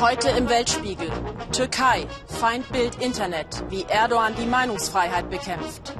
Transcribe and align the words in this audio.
Heute 0.00 0.30
im 0.30 0.48
Weltspiegel. 0.48 1.10
Türkei, 1.50 2.06
Feindbild 2.28 3.02
Internet, 3.02 3.64
wie 3.68 3.82
Erdogan 3.82 4.32
die 4.36 4.46
Meinungsfreiheit 4.46 5.28
bekämpft. 5.28 5.92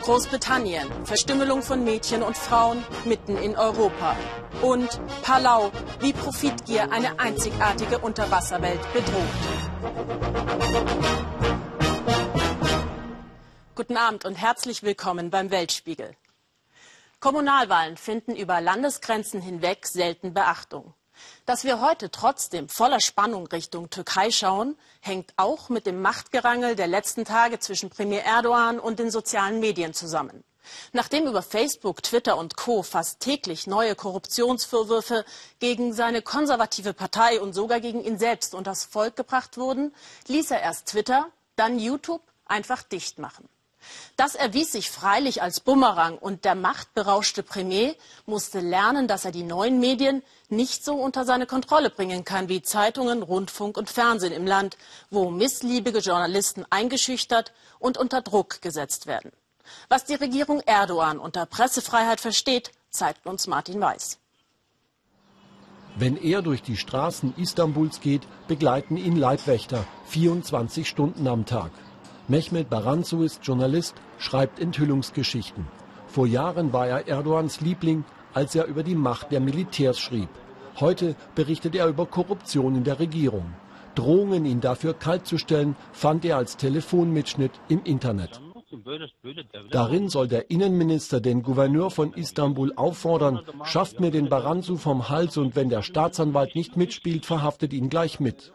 Großbritannien, 0.00 0.88
Verstümmelung 1.04 1.60
von 1.60 1.84
Mädchen 1.84 2.22
und 2.22 2.38
Frauen 2.38 2.82
mitten 3.04 3.36
in 3.36 3.54
Europa. 3.54 4.16
Und 4.62 4.88
Palau, 5.22 5.70
wie 6.00 6.14
Profitgier 6.14 6.90
eine 6.90 7.20
einzigartige 7.20 7.98
Unterwasserwelt 7.98 8.80
bedroht. 8.94 9.22
Guten 13.74 13.98
Abend 13.98 14.24
und 14.24 14.36
herzlich 14.36 14.82
willkommen 14.82 15.28
beim 15.28 15.50
Weltspiegel. 15.50 16.16
Kommunalwahlen 17.20 17.98
finden 17.98 18.34
über 18.34 18.62
Landesgrenzen 18.62 19.42
hinweg 19.42 19.86
selten 19.86 20.32
Beachtung. 20.32 20.94
Dass 21.48 21.64
wir 21.64 21.80
heute 21.80 22.10
trotzdem 22.10 22.68
voller 22.68 23.00
Spannung 23.00 23.46
Richtung 23.46 23.88
Türkei 23.88 24.30
schauen, 24.30 24.76
hängt 25.00 25.32
auch 25.38 25.70
mit 25.70 25.86
dem 25.86 26.02
Machtgerangel 26.02 26.76
der 26.76 26.88
letzten 26.88 27.24
Tage 27.24 27.58
zwischen 27.58 27.88
Premier 27.88 28.20
Erdogan 28.20 28.78
und 28.78 28.98
den 28.98 29.10
sozialen 29.10 29.58
Medien 29.58 29.94
zusammen. 29.94 30.44
Nachdem 30.92 31.26
über 31.26 31.40
Facebook, 31.40 32.02
Twitter 32.02 32.36
und 32.36 32.58
Co. 32.58 32.82
fast 32.82 33.20
täglich 33.20 33.66
neue 33.66 33.94
Korruptionsvorwürfe 33.94 35.24
gegen 35.58 35.94
seine 35.94 36.20
konservative 36.20 36.92
Partei 36.92 37.40
und 37.40 37.54
sogar 37.54 37.80
gegen 37.80 38.04
ihn 38.04 38.18
selbst 38.18 38.54
und 38.54 38.66
das 38.66 38.84
Volk 38.84 39.16
gebracht 39.16 39.56
wurden, 39.56 39.94
ließ 40.26 40.50
er 40.50 40.60
erst 40.60 40.88
Twitter, 40.88 41.28
dann 41.56 41.78
YouTube 41.78 42.20
einfach 42.44 42.82
dicht 42.82 43.18
machen. 43.18 43.48
Das 44.16 44.34
erwies 44.34 44.72
sich 44.72 44.90
freilich 44.90 45.42
als 45.42 45.60
Bumerang 45.60 46.18
und 46.18 46.44
der 46.44 46.54
machtberauschte 46.54 47.42
Premier 47.42 47.94
musste 48.26 48.60
lernen, 48.60 49.08
dass 49.08 49.24
er 49.24 49.32
die 49.32 49.42
neuen 49.42 49.80
Medien 49.80 50.22
nicht 50.48 50.84
so 50.84 50.94
unter 50.94 51.24
seine 51.24 51.46
Kontrolle 51.46 51.90
bringen 51.90 52.24
kann 52.24 52.48
wie 52.48 52.62
Zeitungen, 52.62 53.22
Rundfunk 53.22 53.76
und 53.76 53.90
Fernsehen 53.90 54.32
im 54.32 54.46
Land, 54.46 54.76
wo 55.10 55.30
missliebige 55.30 55.98
Journalisten 55.98 56.64
eingeschüchtert 56.70 57.52
und 57.78 57.98
unter 57.98 58.22
Druck 58.22 58.60
gesetzt 58.62 59.06
werden. 59.06 59.32
Was 59.88 60.04
die 60.04 60.14
Regierung 60.14 60.60
Erdogan 60.60 61.18
unter 61.18 61.46
Pressefreiheit 61.46 62.20
versteht, 62.20 62.72
zeigt 62.90 63.26
uns 63.26 63.46
Martin 63.46 63.80
Weiß. 63.80 64.18
Wenn 65.96 66.16
er 66.16 66.42
durch 66.42 66.62
die 66.62 66.76
Straßen 66.76 67.34
Istanbuls 67.36 68.00
geht, 68.00 68.22
begleiten 68.46 68.96
ihn 68.96 69.16
Leibwächter 69.16 69.84
24 70.06 70.88
Stunden 70.88 71.26
am 71.26 71.44
Tag. 71.44 71.72
Mehmet 72.28 72.68
Baranzu 72.68 73.22
ist 73.22 73.40
Journalist, 73.42 73.94
schreibt 74.18 74.60
Enthüllungsgeschichten. 74.60 75.66
Vor 76.06 76.26
Jahren 76.26 76.74
war 76.74 76.86
er 76.86 77.08
Erdogans 77.08 77.62
Liebling, 77.62 78.04
als 78.34 78.54
er 78.54 78.66
über 78.66 78.82
die 78.82 78.94
Macht 78.94 79.32
der 79.32 79.40
Militärs 79.40 79.98
schrieb. 79.98 80.28
Heute 80.78 81.16
berichtet 81.34 81.74
er 81.74 81.88
über 81.88 82.04
Korruption 82.04 82.76
in 82.76 82.84
der 82.84 83.00
Regierung. 83.00 83.54
Drohungen, 83.94 84.44
ihn 84.44 84.60
dafür 84.60 84.92
kaltzustellen, 84.92 85.74
fand 85.92 86.24
er 86.26 86.36
als 86.36 86.58
Telefonmitschnitt 86.58 87.52
im 87.68 87.82
Internet. 87.84 88.42
Darin 89.70 90.10
soll 90.10 90.28
der 90.28 90.50
Innenminister 90.50 91.20
den 91.20 91.42
Gouverneur 91.42 91.90
von 91.90 92.12
Istanbul 92.12 92.74
auffordern, 92.76 93.40
schafft 93.64 94.00
mir 94.00 94.10
den 94.10 94.28
Baranzu 94.28 94.76
vom 94.76 95.08
Hals 95.08 95.38
und 95.38 95.56
wenn 95.56 95.70
der 95.70 95.82
Staatsanwalt 95.82 96.54
nicht 96.54 96.76
mitspielt, 96.76 97.24
verhaftet 97.24 97.72
ihn 97.72 97.88
gleich 97.88 98.20
mit. 98.20 98.52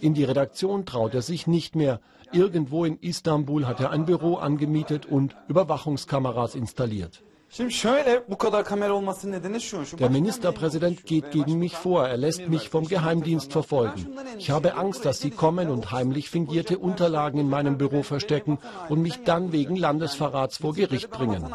In 0.00 0.14
die 0.14 0.24
Redaktion 0.24 0.84
traut 0.84 1.14
er 1.14 1.22
sich 1.22 1.46
nicht 1.46 1.76
mehr. 1.76 2.00
Irgendwo 2.32 2.84
in 2.84 2.98
Istanbul 3.00 3.66
hat 3.66 3.80
er 3.80 3.90
ein 3.90 4.04
Büro 4.04 4.36
angemietet 4.36 5.06
und 5.06 5.34
Überwachungskameras 5.48 6.54
installiert. 6.54 7.22
Der 9.98 10.10
Ministerpräsident 10.10 11.06
geht 11.06 11.30
gegen 11.30 11.58
mich 11.58 11.74
vor. 11.76 12.06
Er 12.06 12.16
lässt 12.18 12.46
mich 12.46 12.68
vom 12.68 12.86
Geheimdienst 12.86 13.52
verfolgen. 13.52 14.06
Ich 14.38 14.50
habe 14.50 14.74
Angst, 14.74 15.06
dass 15.06 15.20
sie 15.20 15.30
kommen 15.30 15.70
und 15.70 15.90
heimlich 15.90 16.28
fingierte 16.28 16.78
Unterlagen 16.78 17.40
in 17.40 17.48
meinem 17.48 17.78
Büro 17.78 18.02
verstecken 18.02 18.58
und 18.90 19.00
mich 19.00 19.24
dann 19.24 19.50
wegen 19.52 19.76
Landesverrats 19.76 20.58
vor 20.58 20.74
Gericht 20.74 21.10
bringen. 21.10 21.46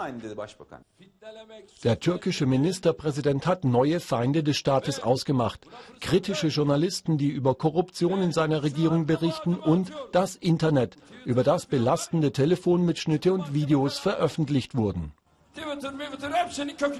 Der 1.83 1.99
türkische 1.99 2.47
Ministerpräsident 2.47 3.45
hat 3.45 3.63
neue 3.63 3.99
Feinde 3.99 4.43
des 4.43 4.57
Staates 4.57 4.99
ausgemacht. 5.01 5.61
Kritische 5.99 6.47
Journalisten, 6.47 7.19
die 7.19 7.29
über 7.29 7.53
Korruption 7.55 8.21
in 8.21 8.31
seiner 8.31 8.63
Regierung 8.63 9.05
berichten 9.05 9.55
und 9.55 9.91
das 10.11 10.35
Internet, 10.35 10.97
über 11.23 11.43
das 11.43 11.67
belastende 11.67 12.31
Telefonmitschnitte 12.31 13.31
und 13.31 13.53
Videos 13.53 13.99
veröffentlicht 13.99 14.75
wurden. 14.75 15.13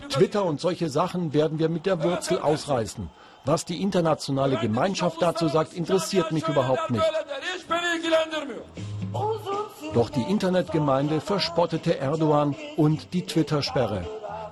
Twitter 0.10 0.46
und 0.46 0.62
solche 0.62 0.90
Sachen 0.90 1.34
werden 1.34 1.60
wir 1.60 1.70
mit 1.70 1.86
der 1.86 2.04
Wurzel 2.04 2.40
ausreißen. 2.40 3.10
Was 3.46 3.66
die 3.66 3.82
internationale 3.82 4.58
Gemeinschaft 4.58 5.22
dazu 5.22 5.48
sagt, 5.48 5.74
interessiert 5.74 6.32
mich 6.32 6.48
überhaupt 6.48 6.92
nicht. 6.92 7.04
Doch 9.94 10.10
die 10.10 10.22
Internetgemeinde 10.22 11.20
verspottete 11.20 11.98
Erdogan 12.00 12.56
und 12.78 13.14
die 13.14 13.26
Twitter-Sperre. 13.26 14.06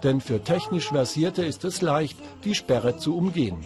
Denn 0.03 0.19
für 0.19 0.43
technisch 0.43 0.89
Versierte 0.89 1.45
ist 1.45 1.63
es 1.63 1.81
leicht, 1.81 2.17
die 2.43 2.55
Sperre 2.55 2.97
zu 2.97 3.15
umgehen. 3.15 3.63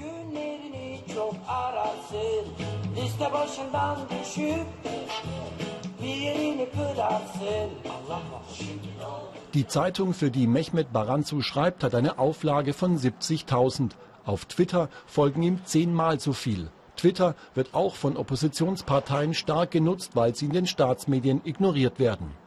Die 9.54 9.68
Zeitung, 9.68 10.14
für 10.14 10.32
die 10.32 10.48
Mehmet 10.48 10.92
Baranzu 10.92 11.42
schreibt, 11.42 11.84
hat 11.84 11.96
eine 11.96 12.20
Auflage 12.20 12.74
von 12.74 12.98
70.000. 12.98 13.92
Auf 14.26 14.46
Twitter 14.46 14.90
folgen 15.06 15.44
ihm 15.44 15.60
zehnmal 15.66 16.20
so 16.20 16.34
viel. 16.34 16.70
Twitter 16.98 17.36
wird 17.54 17.74
auch 17.74 17.96
von 17.96 18.18
Oppositionsparteien 18.18 19.34
stark 19.34 19.72
genutzt, 19.72 20.12
weil 20.16 20.36
sie 20.36 20.46
in 20.46 20.52
den 20.52 20.68
Staatsmedien 20.68 21.42
ignoriert 21.44 22.00
werden. 22.00 22.45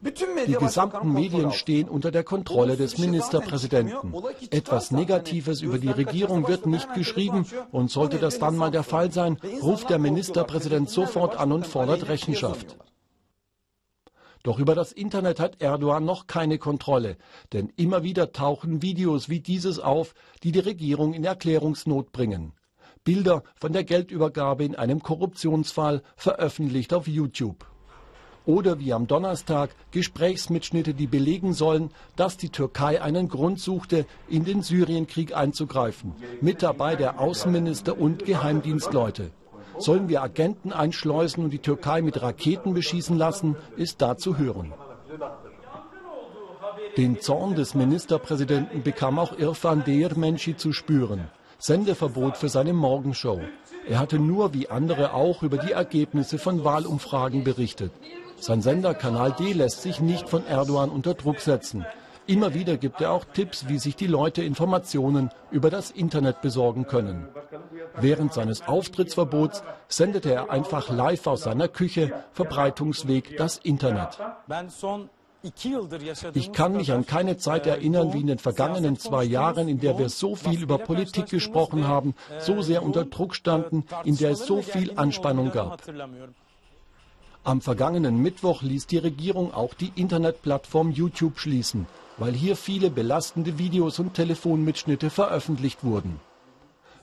Die 0.00 0.54
gesamten 0.54 1.12
Medien 1.12 1.50
stehen 1.50 1.88
unter 1.88 2.12
der 2.12 2.22
Kontrolle 2.22 2.76
des 2.76 2.98
Ministerpräsidenten. 2.98 4.14
Etwas 4.50 4.92
Negatives 4.92 5.60
über 5.60 5.78
die 5.78 5.90
Regierung 5.90 6.46
wird 6.46 6.66
nicht 6.66 6.94
geschrieben 6.94 7.46
und 7.72 7.90
sollte 7.90 8.18
das 8.18 8.38
dann 8.38 8.56
mal 8.56 8.70
der 8.70 8.84
Fall 8.84 9.10
sein, 9.10 9.38
ruft 9.60 9.90
der 9.90 9.98
Ministerpräsident 9.98 10.88
sofort 10.88 11.36
an 11.36 11.50
und 11.50 11.66
fordert 11.66 12.08
Rechenschaft. 12.08 12.76
Doch 14.44 14.60
über 14.60 14.76
das 14.76 14.92
Internet 14.92 15.40
hat 15.40 15.60
Erdogan 15.60 16.04
noch 16.04 16.28
keine 16.28 16.58
Kontrolle, 16.58 17.16
denn 17.52 17.72
immer 17.76 18.04
wieder 18.04 18.30
tauchen 18.30 18.82
Videos 18.82 19.28
wie 19.28 19.40
dieses 19.40 19.80
auf, 19.80 20.14
die 20.44 20.52
die 20.52 20.60
Regierung 20.60 21.12
in 21.12 21.24
Erklärungsnot 21.24 22.12
bringen. 22.12 22.52
Bilder 23.02 23.42
von 23.56 23.72
der 23.72 23.82
Geldübergabe 23.82 24.64
in 24.64 24.76
einem 24.76 25.02
Korruptionsfall 25.02 26.02
veröffentlicht 26.16 26.94
auf 26.94 27.08
YouTube. 27.08 27.66
Oder 28.48 28.78
wie 28.78 28.94
am 28.94 29.06
Donnerstag 29.06 29.76
Gesprächsmitschnitte, 29.90 30.94
die 30.94 31.06
belegen 31.06 31.52
sollen, 31.52 31.90
dass 32.16 32.38
die 32.38 32.48
Türkei 32.48 33.02
einen 33.02 33.28
Grund 33.28 33.60
suchte, 33.60 34.06
in 34.26 34.46
den 34.46 34.62
Syrienkrieg 34.62 35.36
einzugreifen. 35.36 36.14
Mit 36.40 36.62
dabei 36.62 36.96
der 36.96 37.20
Außenminister 37.20 38.00
und 38.00 38.24
Geheimdienstleute. 38.24 39.32
Sollen 39.76 40.08
wir 40.08 40.22
Agenten 40.22 40.72
einschleusen 40.72 41.44
und 41.44 41.50
die 41.50 41.58
Türkei 41.58 42.00
mit 42.00 42.22
Raketen 42.22 42.72
beschießen 42.72 43.18
lassen, 43.18 43.54
ist 43.76 44.00
da 44.00 44.16
zu 44.16 44.38
hören. 44.38 44.72
Den 46.96 47.20
Zorn 47.20 47.54
des 47.54 47.74
Ministerpräsidenten 47.74 48.82
bekam 48.82 49.18
auch 49.18 49.38
Irfan 49.38 49.84
Deirmenci 49.84 50.56
zu 50.56 50.72
spüren. 50.72 51.28
Sendeverbot 51.58 52.38
für 52.38 52.48
seine 52.48 52.72
Morgenshow. 52.72 53.42
Er 53.86 53.98
hatte 53.98 54.18
nur 54.18 54.54
wie 54.54 54.70
andere 54.70 55.12
auch 55.12 55.42
über 55.42 55.58
die 55.58 55.72
Ergebnisse 55.72 56.38
von 56.38 56.64
Wahlumfragen 56.64 57.44
berichtet. 57.44 57.92
Sein 58.40 58.62
Sender 58.62 58.94
Kanal 58.94 59.32
D 59.32 59.52
lässt 59.52 59.82
sich 59.82 60.00
nicht 60.00 60.28
von 60.28 60.46
Erdogan 60.46 60.90
unter 60.90 61.14
Druck 61.14 61.40
setzen. 61.40 61.84
Immer 62.26 62.52
wieder 62.52 62.76
gibt 62.76 63.00
er 63.00 63.12
auch 63.12 63.24
Tipps, 63.24 63.68
wie 63.68 63.78
sich 63.78 63.96
die 63.96 64.06
Leute 64.06 64.42
Informationen 64.42 65.30
über 65.50 65.70
das 65.70 65.90
Internet 65.90 66.42
besorgen 66.42 66.86
können. 66.86 67.26
Während 67.96 68.34
seines 68.34 68.68
Auftrittsverbots 68.68 69.62
sendete 69.88 70.32
er 70.32 70.50
einfach 70.50 70.90
live 70.90 71.26
aus 71.26 71.44
seiner 71.44 71.68
Küche, 71.68 72.12
Verbreitungsweg 72.32 73.38
das 73.38 73.56
Internet. 73.56 74.18
Ich 76.34 76.52
kann 76.52 76.72
mich 76.72 76.92
an 76.92 77.06
keine 77.06 77.38
Zeit 77.38 77.66
erinnern 77.66 78.12
wie 78.12 78.20
in 78.20 78.26
den 78.26 78.38
vergangenen 78.38 78.98
zwei 78.98 79.24
Jahren, 79.24 79.68
in 79.68 79.80
der 79.80 79.98
wir 79.98 80.08
so 80.08 80.34
viel 80.34 80.62
über 80.62 80.78
Politik 80.78 81.26
gesprochen 81.26 81.88
haben, 81.88 82.14
so 82.40 82.60
sehr 82.60 82.82
unter 82.82 83.04
Druck 83.04 83.34
standen, 83.34 83.84
in 84.04 84.16
der 84.16 84.32
es 84.32 84.46
so 84.46 84.60
viel 84.60 84.98
Anspannung 84.98 85.50
gab. 85.50 85.80
Am 87.44 87.60
vergangenen 87.60 88.20
Mittwoch 88.20 88.62
ließ 88.62 88.86
die 88.86 88.98
Regierung 88.98 89.54
auch 89.54 89.74
die 89.74 89.92
Internetplattform 89.94 90.90
YouTube 90.90 91.38
schließen 91.38 91.86
weil 92.18 92.32
hier 92.32 92.56
viele 92.56 92.90
belastende 92.90 93.58
Videos 93.58 93.98
und 93.98 94.14
Telefonmitschnitte 94.14 95.08
veröffentlicht 95.08 95.84
wurden. 95.84 96.20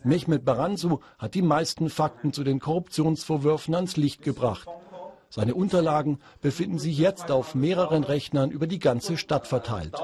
Mehmet 0.03 0.45
Baranzu 0.45 0.99
hat 1.17 1.33
die 1.33 1.41
meisten 1.41 1.89
Fakten 1.89 2.31
zu 2.31 2.43
den 2.43 2.59
Korruptionsvorwürfen 2.59 3.73
ans 3.73 3.97
Licht 3.97 4.21
gebracht. 4.21 4.67
Seine 5.29 5.55
Unterlagen 5.55 6.19
befinden 6.41 6.77
sich 6.77 6.97
jetzt 6.97 7.31
auf 7.31 7.55
mehreren 7.55 8.03
Rechnern 8.03 8.51
über 8.51 8.67
die 8.67 8.79
ganze 8.79 9.17
Stadt 9.17 9.47
verteilt. 9.47 9.95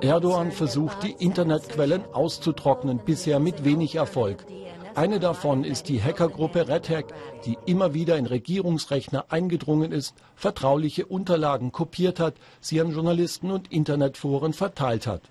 Erdogan 0.00 0.50
versucht, 0.50 1.02
die 1.02 1.12
Internetquellen 1.12 2.04
auszutrocknen, 2.12 2.98
bisher 3.04 3.38
mit 3.38 3.64
wenig 3.64 3.94
Erfolg. 3.94 4.44
Eine 4.94 5.18
davon 5.18 5.64
ist 5.64 5.88
die 5.88 6.00
Hackergruppe 6.00 6.68
Red 6.68 6.88
Hack, 6.88 7.06
die 7.44 7.58
immer 7.66 7.94
wieder 7.94 8.16
in 8.16 8.26
Regierungsrechner 8.26 9.24
eingedrungen 9.28 9.90
ist, 9.90 10.14
vertrauliche 10.36 11.06
Unterlagen 11.06 11.72
kopiert 11.72 12.20
hat, 12.20 12.34
sie 12.60 12.80
an 12.80 12.92
Journalisten 12.92 13.50
und 13.50 13.72
Internetforen 13.72 14.52
verteilt 14.52 15.08
hat. 15.08 15.22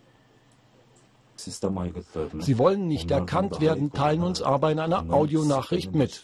Sie 1.36 2.58
wollen 2.58 2.88
nicht 2.88 3.10
erkannt 3.10 3.60
werden, 3.60 3.92
teilen 3.92 4.24
uns 4.24 4.42
aber 4.42 4.72
in 4.72 4.80
einer 4.80 5.12
Audionachricht 5.12 5.94
mit. 5.94 6.24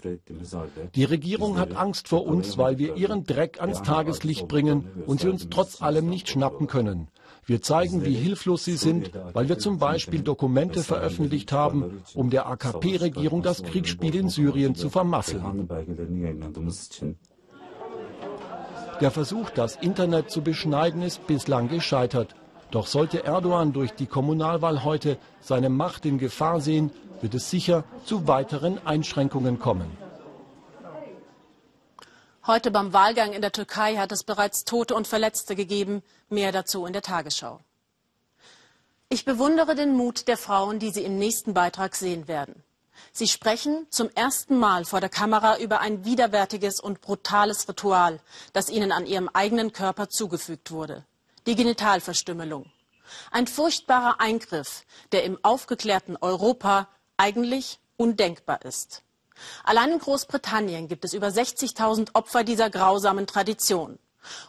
Die 0.96 1.04
Regierung 1.04 1.58
hat 1.58 1.76
Angst 1.76 2.08
vor 2.08 2.26
uns, 2.26 2.58
weil 2.58 2.78
wir 2.78 2.96
ihren 2.96 3.26
Dreck 3.26 3.60
ans 3.62 3.82
Tageslicht 3.82 4.48
bringen 4.48 4.88
und 5.08 5.22
sie 5.22 5.30
uns 5.30 5.48
trotz 5.50 5.82
allem 5.82 6.10
nicht 6.10 6.30
schnappen 6.30 6.68
können. 6.68 7.08
Wir 7.50 7.64
zeigen, 7.64 8.06
wie 8.06 8.14
hilflos 8.14 8.64
sie 8.64 8.76
sind, 8.76 9.10
weil 9.34 9.50
wir 9.50 9.58
zum 9.58 9.80
Beispiel 9.80 10.22
Dokumente 10.22 10.84
veröffentlicht 10.84 11.52
haben, 11.52 12.04
um 12.14 12.30
der 12.30 12.46
AKP-Regierung 12.46 13.42
das 13.42 13.64
Kriegsspiel 13.64 14.14
in 14.14 14.30
Syrien 14.30 14.76
zu 14.76 14.92
vermasseln. 14.92 15.68
Der 19.02 19.10
Versuch, 19.10 19.50
das 19.50 19.78
Internet 19.78 20.30
zu 20.30 20.44
beschneiden, 20.44 21.02
ist 21.02 21.26
bislang 21.26 21.70
gescheitert. 21.70 22.36
Doch 22.70 22.86
sollte 22.86 23.24
Erdogan 23.24 23.74
durch 23.74 23.94
die 23.94 24.06
Kommunalwahl 24.06 24.84
heute 24.84 25.18
seine 25.40 25.70
Macht 25.70 26.06
in 26.06 26.20
Gefahr 26.20 26.62
sehen, 26.62 26.92
wird 27.20 27.34
es 27.34 27.50
sicher 27.50 27.84
zu 28.06 28.28
weiteren 28.28 28.78
Einschränkungen 28.86 29.58
kommen. 29.58 30.09
Heute 32.50 32.72
beim 32.72 32.94
Wahlgang 32.94 33.34
in 33.34 33.44
der 33.44 33.52
Türkei 33.52 33.98
hat 33.98 34.12
es 34.12 34.24
bereits 34.24 34.66
Tote 34.66 34.96
und 34.96 35.08
Verletzte 35.08 35.56
gegeben. 35.56 36.02
Mehr 36.30 36.52
dazu 36.52 36.88
in 36.88 36.94
der 36.94 37.04
Tagesschau. 37.04 37.60
Ich 39.08 39.24
bewundere 39.24 39.76
den 39.76 39.94
Mut 39.94 40.28
der 40.28 40.36
Frauen, 40.36 40.80
die 40.80 40.90
Sie 40.90 41.04
im 41.04 41.20
nächsten 41.20 41.54
Beitrag 41.54 41.96
sehen 41.96 42.28
werden. 42.28 42.64
Sie 43.12 43.28
sprechen 43.28 43.86
zum 43.92 44.10
ersten 44.16 44.58
Mal 44.58 44.84
vor 44.86 45.00
der 45.00 45.10
Kamera 45.10 45.60
über 45.60 45.80
ein 45.80 46.06
widerwärtiges 46.06 46.80
und 46.80 47.02
brutales 47.02 47.70
Ritual, 47.70 48.20
das 48.52 48.72
ihnen 48.72 48.92
an 48.92 49.06
ihrem 49.06 49.30
eigenen 49.30 49.72
Körper 49.72 50.10
zugefügt 50.10 50.72
wurde 50.72 51.06
die 51.46 51.56
Genitalverstümmelung. 51.56 52.66
Ein 53.30 53.46
furchtbarer 53.46 54.20
Eingriff, 54.20 54.86
der 55.12 55.24
im 55.24 55.38
aufgeklärten 55.44 56.18
Europa 56.18 56.88
eigentlich 57.16 57.80
undenkbar 57.96 58.64
ist. 58.66 59.04
Allein 59.64 59.92
in 59.92 60.00
Großbritannien 60.00 60.88
gibt 60.88 61.06
es 61.06 61.14
über 61.14 61.28
60.000 61.28 62.10
Opfer 62.14 62.44
dieser 62.44 62.70
grausamen 62.70 63.28
Tradition. 63.28 64.00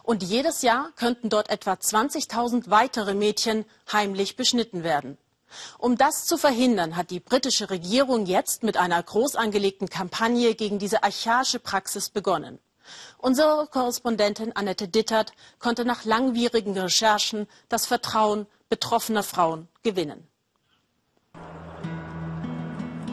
Und 0.03 0.23
jedes 0.23 0.61
Jahr 0.61 0.91
könnten 0.95 1.29
dort 1.29 1.49
etwa 1.49 1.73
20.000 1.73 2.69
weitere 2.69 3.13
Mädchen 3.13 3.65
heimlich 3.91 4.35
beschnitten 4.35 4.83
werden. 4.83 5.17
Um 5.77 5.97
das 5.97 6.25
zu 6.25 6.37
verhindern, 6.37 6.95
hat 6.95 7.09
die 7.09 7.19
britische 7.19 7.69
Regierung 7.69 8.25
jetzt 8.25 8.63
mit 8.63 8.77
einer 8.77 9.01
groß 9.01 9.35
angelegten 9.35 9.89
Kampagne 9.89 10.55
gegen 10.55 10.79
diese 10.79 11.03
archaische 11.03 11.59
Praxis 11.59 12.09
begonnen. 12.09 12.59
Unsere 13.17 13.67
Korrespondentin 13.67 14.55
Annette 14.55 14.87
Dittert 14.87 15.33
konnte 15.59 15.85
nach 15.85 16.05
langwierigen 16.05 16.77
Recherchen 16.77 17.47
das 17.69 17.85
Vertrauen 17.85 18.47
betroffener 18.69 19.23
Frauen 19.23 19.67
gewinnen. 19.83 20.27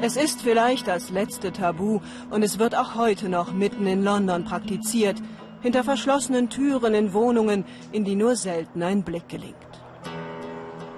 Es 0.00 0.17
ist 0.17 0.43
vielleicht 0.43 0.87
das 0.87 1.11
letzte 1.11 1.50
Tabu 1.53 1.99
und 2.31 2.45
es 2.45 2.61
wird 2.61 2.77
auch 2.77 2.95
heute 2.95 3.29
noch 3.29 3.53
mitten 3.53 3.85
in 3.89 4.05
London 4.05 4.45
praktiziert, 4.45 5.17
hinter 5.61 5.83
verschlossenen 5.83 6.49
Türen 6.49 6.95
in 6.95 7.12
Wohnungen, 7.12 7.65
in 7.91 8.05
die 8.05 8.15
nur 8.15 8.37
selten 8.37 8.85
ein 8.85 9.03
Blick 9.03 9.29
gelingt. 9.29 9.56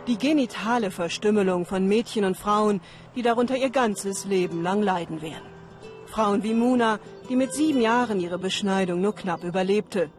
Die 0.06 0.19
genitale 0.19 0.91
Verstümmelung 0.91 1.64
von 1.64 1.88
Mädchen 1.88 2.26
und 2.26 2.37
Frauen, 2.37 2.82
die 3.17 3.23
darunter 3.23 3.56
ihr 3.56 3.70
ganzes 3.70 4.26
Leben 4.26 4.62
lang 4.62 4.82
leiden 4.82 5.23
werden. 5.23 5.49
Frauen 6.05 6.43
wie 6.43 6.52
Muna, 6.52 6.99
die 7.31 7.37
mit 7.37 7.55
sieben 7.55 7.81
Jahren 7.81 8.20
ihre 8.20 8.38
Beschneidung 8.38 9.00
nur 9.00 9.14
knapp 9.14 9.44
überlebte. 9.44 10.11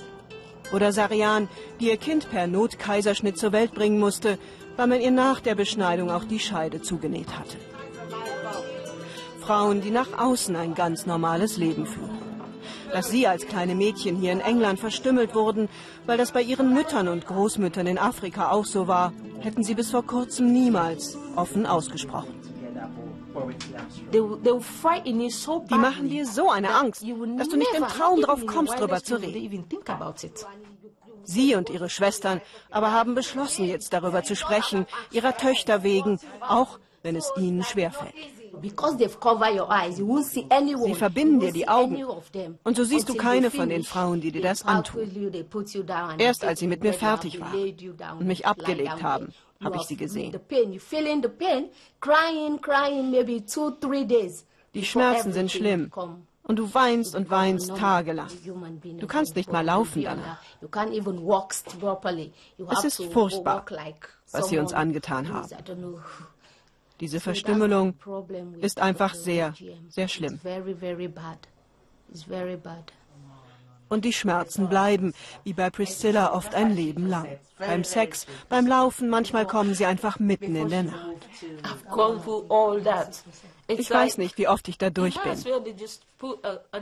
Oder 0.73 0.91
Sarian, 0.91 1.49
die 1.79 1.89
ihr 1.89 1.97
Kind 1.97 2.31
per 2.31 2.47
Notkaiserschnitt 2.47 3.37
zur 3.37 3.51
Welt 3.51 3.73
bringen 3.75 3.99
musste, 3.99 4.39
weil 4.75 4.87
man 4.87 5.01
ihr 5.01 5.11
nach 5.11 5.39
der 5.39 5.53
Beschneidung 5.53 6.09
auch 6.09 6.23
die 6.23 6.39
Scheide 6.39 6.81
zugenäht 6.81 7.37
hatte. 7.37 7.57
Frauen, 9.51 9.81
die 9.81 9.91
nach 9.91 10.17
außen 10.17 10.55
ein 10.55 10.75
ganz 10.75 11.05
normales 11.05 11.57
Leben 11.57 11.85
führen. 11.85 12.17
Dass 12.93 13.09
sie 13.09 13.27
als 13.27 13.45
kleine 13.45 13.75
Mädchen 13.75 14.15
hier 14.15 14.31
in 14.31 14.39
England 14.39 14.79
verstümmelt 14.79 15.35
wurden, 15.35 15.67
weil 16.05 16.17
das 16.17 16.31
bei 16.31 16.41
ihren 16.41 16.73
Müttern 16.73 17.09
und 17.09 17.27
Großmüttern 17.27 17.85
in 17.85 17.97
Afrika 17.97 18.51
auch 18.51 18.63
so 18.63 18.87
war, 18.87 19.11
hätten 19.41 19.61
sie 19.61 19.75
bis 19.75 19.91
vor 19.91 20.05
kurzem 20.05 20.53
niemals 20.53 21.17
offen 21.35 21.65
ausgesprochen. 21.65 22.33
Die 24.13 25.75
machen 25.75 26.07
dir 26.07 26.25
so 26.25 26.49
eine 26.49 26.73
Angst, 26.73 27.03
dass 27.37 27.49
du 27.49 27.57
nicht 27.57 27.73
im 27.75 27.83
Traum 27.83 28.21
drauf 28.21 28.45
kommst, 28.45 28.75
darüber 28.75 29.03
zu 29.03 29.17
reden. 29.17 29.65
Sie 31.23 31.55
und 31.55 31.69
ihre 31.69 31.89
Schwestern 31.89 32.39
aber 32.69 32.93
haben 32.93 33.15
beschlossen, 33.15 33.65
jetzt 33.65 33.91
darüber 33.91 34.23
zu 34.23 34.37
sprechen, 34.37 34.85
ihrer 35.11 35.35
Töchter 35.35 35.83
wegen, 35.83 36.21
auch 36.39 36.79
wenn 37.03 37.17
es 37.17 37.29
ihnen 37.35 37.63
schwerfällt. 37.63 38.15
Sie 40.85 40.95
verbinden 40.95 41.39
dir 41.39 41.51
die 41.51 41.67
Augen 41.67 42.03
und 42.63 42.75
so 42.75 42.83
siehst 42.83 43.09
du 43.09 43.15
keine 43.15 43.49
von 43.51 43.69
den 43.69 43.83
Frauen, 43.83 44.21
die 44.21 44.31
dir 44.31 44.41
das 44.41 44.65
antun. 44.65 45.09
Erst 46.17 46.43
als 46.43 46.59
sie 46.59 46.67
mit 46.67 46.83
mir 46.83 46.93
fertig 46.93 47.39
waren 47.39 48.19
und 48.19 48.27
mich 48.27 48.45
abgelegt 48.45 49.01
haben, 49.01 49.33
habe 49.63 49.77
ich 49.77 49.83
sie 49.83 49.97
gesehen. 49.97 50.35
Die 54.73 54.85
Schmerzen 54.85 55.33
sind 55.33 55.51
schlimm. 55.51 55.91
Und 56.43 56.57
du 56.57 56.73
weinst 56.73 57.15
und 57.15 57.29
weinst 57.29 57.75
tagelang. 57.77 58.27
Du 58.99 59.07
kannst 59.07 59.35
nicht 59.35 59.51
mal 59.51 59.63
laufen 59.63 60.03
danach. 60.03 60.39
Es 62.69 62.83
ist 62.83 63.03
furchtbar, 63.13 63.65
was 64.31 64.47
sie 64.49 64.57
uns 64.57 64.73
angetan 64.73 65.31
haben. 65.31 65.49
Diese 67.01 67.19
Verstümmelung 67.19 67.95
ist 68.61 68.79
einfach 68.79 69.13
sehr, 69.15 69.53
sehr 69.89 70.07
schlimm. 70.07 70.39
Und 73.89 74.05
die 74.05 74.13
Schmerzen 74.13 74.69
bleiben, 74.69 75.13
wie 75.43 75.51
bei 75.51 75.69
Priscilla 75.69 76.33
oft 76.33 76.55
ein 76.55 76.73
Leben 76.73 77.07
lang. 77.07 77.27
Beim 77.59 77.83
Sex, 77.83 78.25
beim 78.47 78.65
Laufen, 78.65 79.09
manchmal 79.09 79.45
kommen 79.45 79.73
sie 79.73 79.85
einfach 79.85 80.17
mitten 80.17 80.55
in 80.55 80.69
der 80.69 80.83
Nacht. 80.83 81.07
Ich 83.67 83.91
weiß 83.91 84.17
nicht, 84.17 84.37
wie 84.37 84.47
oft 84.47 84.67
ich 84.69 84.77
da 84.77 84.89
durch 84.89 85.19
bin. 85.21 85.37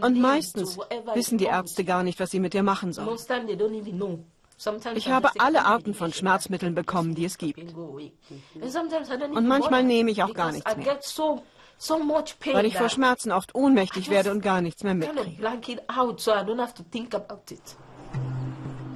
Und 0.02 0.22
meistens 0.22 0.78
wissen 1.16 1.38
die 1.40 1.46
Ärzte 1.46 1.84
gar 1.84 2.04
nicht, 2.04 2.20
was 2.20 2.30
sie 2.30 2.40
mit 2.40 2.54
dir 2.54 2.64
machen 2.64 2.94
sollen. 2.94 3.18
Ich 4.96 5.10
habe 5.10 5.30
alle 5.38 5.66
Arten 5.66 5.94
von 5.94 6.12
Schmerzmitteln 6.12 6.76
bekommen, 6.76 7.16
die 7.16 7.26
es 7.26 7.38
gibt. 7.38 7.74
Und 7.74 9.48
manchmal 9.48 9.84
nehme 9.84 10.12
ich 10.12 10.24
auch 10.24 10.34
gar 10.34 10.52
nichts 10.52 10.76
mehr. 10.76 11.00
Weil 12.54 12.66
ich 12.66 12.78
vor 12.78 12.90
Schmerzen 12.90 13.32
oft 13.32 13.56
ohnmächtig 13.56 14.10
werde 14.10 14.32
und 14.32 14.42
gar 14.42 14.62
nichts 14.62 14.84
mehr 14.84 14.96
mitkriege. 14.96 15.42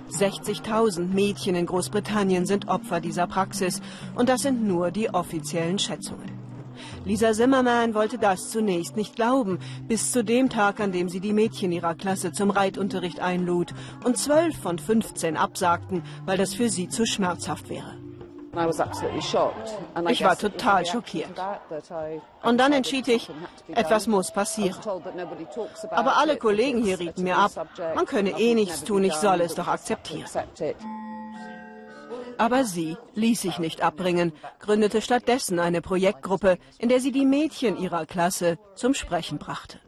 60.000 0.09 1.07
Mädchen 1.07 1.55
in 1.55 1.65
Großbritannien 1.65 2.45
sind 2.45 2.67
Opfer 2.67 2.99
dieser 2.99 3.25
Praxis 3.25 3.81
und 4.15 4.29
das 4.29 4.41
sind 4.41 4.61
nur 4.63 4.91
die 4.91 5.09
offiziellen 5.09 5.79
Schätzungen. 5.79 6.32
Lisa 7.05 7.33
Zimmerman 7.33 7.93
wollte 7.93 8.17
das 8.17 8.49
zunächst 8.49 8.95
nicht 8.95 9.15
glauben, 9.15 9.59
bis 9.87 10.11
zu 10.13 10.23
dem 10.23 10.49
Tag, 10.49 10.79
an 10.79 10.93
dem 10.93 11.09
sie 11.09 11.19
die 11.19 11.33
Mädchen 11.33 11.71
ihrer 11.73 11.95
Klasse 11.95 12.31
zum 12.31 12.49
Reitunterricht 12.49 13.19
einlud 13.19 13.73
und 14.05 14.17
zwölf 14.17 14.57
von 14.57 14.79
15 14.79 15.35
absagten, 15.35 16.03
weil 16.25 16.37
das 16.37 16.53
für 16.53 16.69
sie 16.69 16.87
zu 16.87 17.05
schmerzhaft 17.05 17.69
wäre. 17.69 17.97
Ich 20.09 20.23
war 20.23 20.37
total 20.37 20.85
schockiert. 20.85 21.31
Und 22.43 22.57
dann 22.57 22.71
entschied 22.71 23.07
ich, 23.07 23.29
etwas 23.67 24.07
muss 24.07 24.31
passieren. 24.31 24.77
Aber 25.89 26.17
alle 26.17 26.37
Kollegen 26.37 26.83
hier 26.83 26.99
rieten 26.99 27.23
mir 27.23 27.37
ab, 27.37 27.51
man 27.95 28.05
könne 28.05 28.39
eh 28.39 28.53
nichts 28.53 28.83
tun, 28.83 29.03
ich 29.03 29.15
solle 29.15 29.43
es 29.43 29.55
doch 29.55 29.67
akzeptieren. 29.67 30.29
Aber 32.37 32.63
sie 32.63 32.97
ließ 33.15 33.41
sich 33.41 33.59
nicht 33.59 33.81
abbringen, 33.81 34.33
gründete 34.59 35.01
stattdessen 35.01 35.59
eine 35.59 35.81
Projektgruppe, 35.81 36.57
in 36.77 36.89
der 36.89 36.99
sie 36.99 37.11
die 37.11 37.25
Mädchen 37.25 37.77
ihrer 37.77 38.05
Klasse 38.05 38.57
zum 38.75 38.93
Sprechen 38.93 39.37
brachte. 39.37 39.79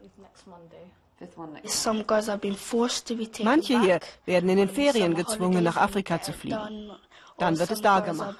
Manche 3.42 3.80
hier 3.80 4.00
werden 4.26 4.48
in 4.50 4.56
den 4.58 4.68
Ferien 4.68 5.14
gezwungen, 5.14 5.64
nach 5.64 5.76
Afrika 5.76 6.20
zu 6.20 6.32
fliegen. 6.32 6.90
Dann 7.38 7.58
wird 7.58 7.70
es 7.70 7.80
da 7.80 8.00
gemacht. 8.00 8.38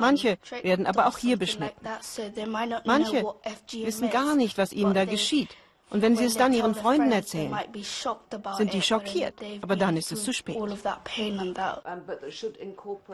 Manche 0.00 0.38
werden 0.62 0.86
aber 0.86 1.06
auch 1.06 1.18
hier 1.18 1.38
beschnitten. 1.38 1.86
Manche 2.84 3.24
wissen 3.72 4.10
gar 4.10 4.34
nicht, 4.34 4.58
was 4.58 4.72
ihnen 4.72 4.94
da 4.94 5.04
geschieht. 5.04 5.50
Und 5.88 6.02
wenn 6.02 6.16
sie 6.16 6.24
es 6.24 6.36
dann 6.36 6.52
ihren 6.52 6.74
Freunden 6.74 7.12
erzählen, 7.12 7.56
sind 8.56 8.72
die 8.72 8.82
schockiert. 8.82 9.34
Aber 9.62 9.76
dann 9.76 9.96
ist 9.96 10.10
es 10.10 10.24
zu 10.24 10.32
spät. 10.32 10.56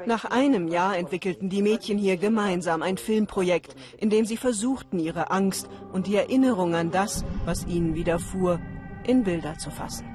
Nach 0.07 0.25
einem 0.25 0.69
Jahr 0.69 0.97
entwickelten 0.97 1.50
die 1.50 1.61
Mädchen 1.61 1.99
hier 1.99 2.17
gemeinsam 2.17 2.83
ein 2.83 2.97
Filmprojekt, 2.97 3.76
in 3.99 4.09
dem 4.09 4.25
sie 4.25 4.38
versuchten, 4.38 4.99
ihre 4.99 5.31
Angst 5.31 5.69
und 5.93 6.07
die 6.07 6.17
Erinnerung 6.17 6.75
an 6.75 6.91
das, 6.91 7.25
was 7.45 7.67
ihnen 7.67 7.95
widerfuhr, 7.95 8.59
in 9.07 9.23
Bilder 9.23 9.59
zu 9.59 9.71
fassen. 9.71 10.09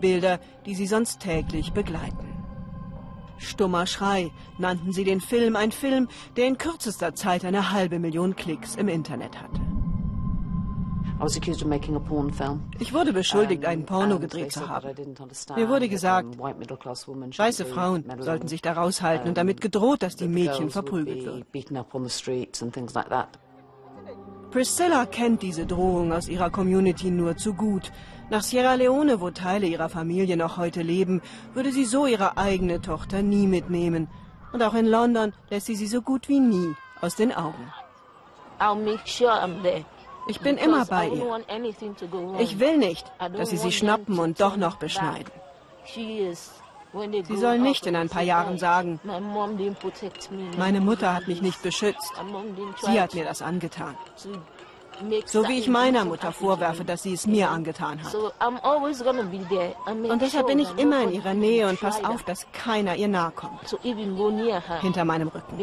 Bilder, 0.00 0.40
die 0.66 0.74
sie 0.74 0.86
sonst 0.86 1.20
täglich 1.20 1.72
begleiten. 1.72 2.26
Stummer 3.38 3.86
Schrei 3.86 4.30
nannten 4.58 4.92
sie 4.92 5.04
den 5.04 5.20
Film, 5.20 5.56
ein 5.56 5.72
Film, 5.72 6.08
der 6.36 6.46
in 6.46 6.58
kürzester 6.58 7.14
Zeit 7.14 7.44
eine 7.44 7.72
halbe 7.72 7.98
Million 7.98 8.34
Klicks 8.34 8.74
im 8.74 8.88
Internet 8.88 9.40
hatte. 9.40 9.60
Ich 12.78 12.94
wurde 12.94 13.12
beschuldigt, 13.12 13.64
ein 13.66 13.84
Porno 13.84 14.18
gedreht 14.18 14.52
zu 14.52 14.68
haben. 14.68 14.88
Mir 15.56 15.68
wurde 15.68 15.88
gesagt, 15.88 16.38
weiße 16.38 17.64
Frauen 17.66 18.04
sollten 18.20 18.48
sich 18.48 18.62
da 18.62 18.72
raushalten 18.72 19.28
und 19.28 19.36
damit 19.36 19.60
gedroht, 19.60 20.02
dass 20.02 20.16
die 20.16 20.28
Mädchen 20.28 20.70
verprügelt 20.70 21.24
würden. 21.24 21.44
Priscilla 24.50 25.06
kennt 25.06 25.42
diese 25.42 25.66
Drohung 25.66 26.12
aus 26.12 26.26
ihrer 26.28 26.50
Community 26.50 27.10
nur 27.10 27.36
zu 27.36 27.54
gut. 27.54 27.92
Nach 28.30 28.42
Sierra 28.42 28.74
Leone, 28.74 29.20
wo 29.20 29.30
Teile 29.30 29.66
ihrer 29.66 29.88
Familie 29.88 30.36
noch 30.36 30.56
heute 30.56 30.82
leben, 30.82 31.22
würde 31.54 31.70
sie 31.70 31.84
so 31.84 32.06
ihre 32.06 32.36
eigene 32.36 32.80
Tochter 32.80 33.22
nie 33.22 33.46
mitnehmen. 33.46 34.08
Und 34.52 34.62
auch 34.62 34.74
in 34.74 34.86
London 34.86 35.32
lässt 35.50 35.66
sie 35.66 35.76
sie 35.76 35.86
so 35.86 36.02
gut 36.02 36.28
wie 36.28 36.40
nie 36.40 36.74
aus 37.00 37.14
den 37.14 37.32
Augen. 37.32 37.72
Ich 40.30 40.40
bin 40.40 40.56
immer 40.56 40.84
bei 40.86 41.08
ihr. 41.08 41.24
Ich 42.38 42.58
will 42.60 42.76
nicht, 42.78 43.04
dass 43.36 43.50
sie 43.50 43.56
sie 43.56 43.72
schnappen 43.72 44.18
und 44.18 44.40
doch 44.40 44.56
noch 44.56 44.76
beschneiden. 44.76 45.32
Sie 45.94 47.36
soll 47.44 47.58
nicht 47.58 47.86
in 47.86 47.96
ein 47.96 48.08
paar 48.08 48.22
Jahren 48.22 48.58
sagen, 48.58 49.00
meine 50.56 50.80
Mutter 50.80 51.14
hat 51.14 51.28
mich 51.28 51.40
nicht 51.42 51.62
beschützt. 51.62 52.12
Sie 52.82 53.00
hat 53.00 53.14
mir 53.14 53.24
das 53.24 53.42
angetan. 53.42 53.96
So 55.24 55.48
wie 55.48 55.58
ich 55.58 55.68
meiner 55.68 56.04
Mutter 56.04 56.30
vorwerfe, 56.30 56.84
dass 56.84 57.02
sie 57.04 57.14
es 57.14 57.26
mir 57.26 57.48
angetan 57.50 58.02
hat. 58.02 58.14
Und 60.14 60.22
deshalb 60.22 60.46
bin 60.46 60.58
ich 60.58 60.68
immer 60.76 61.02
in 61.04 61.12
ihrer 61.12 61.34
Nähe 61.34 61.68
und 61.68 61.80
passe 61.80 62.06
auf, 62.08 62.22
dass 62.22 62.46
keiner 62.52 62.94
ihr 62.96 63.08
nahe 63.08 63.32
kommt. 63.32 63.76
Hinter 64.80 65.04
meinem 65.04 65.28
Rücken. 65.28 65.56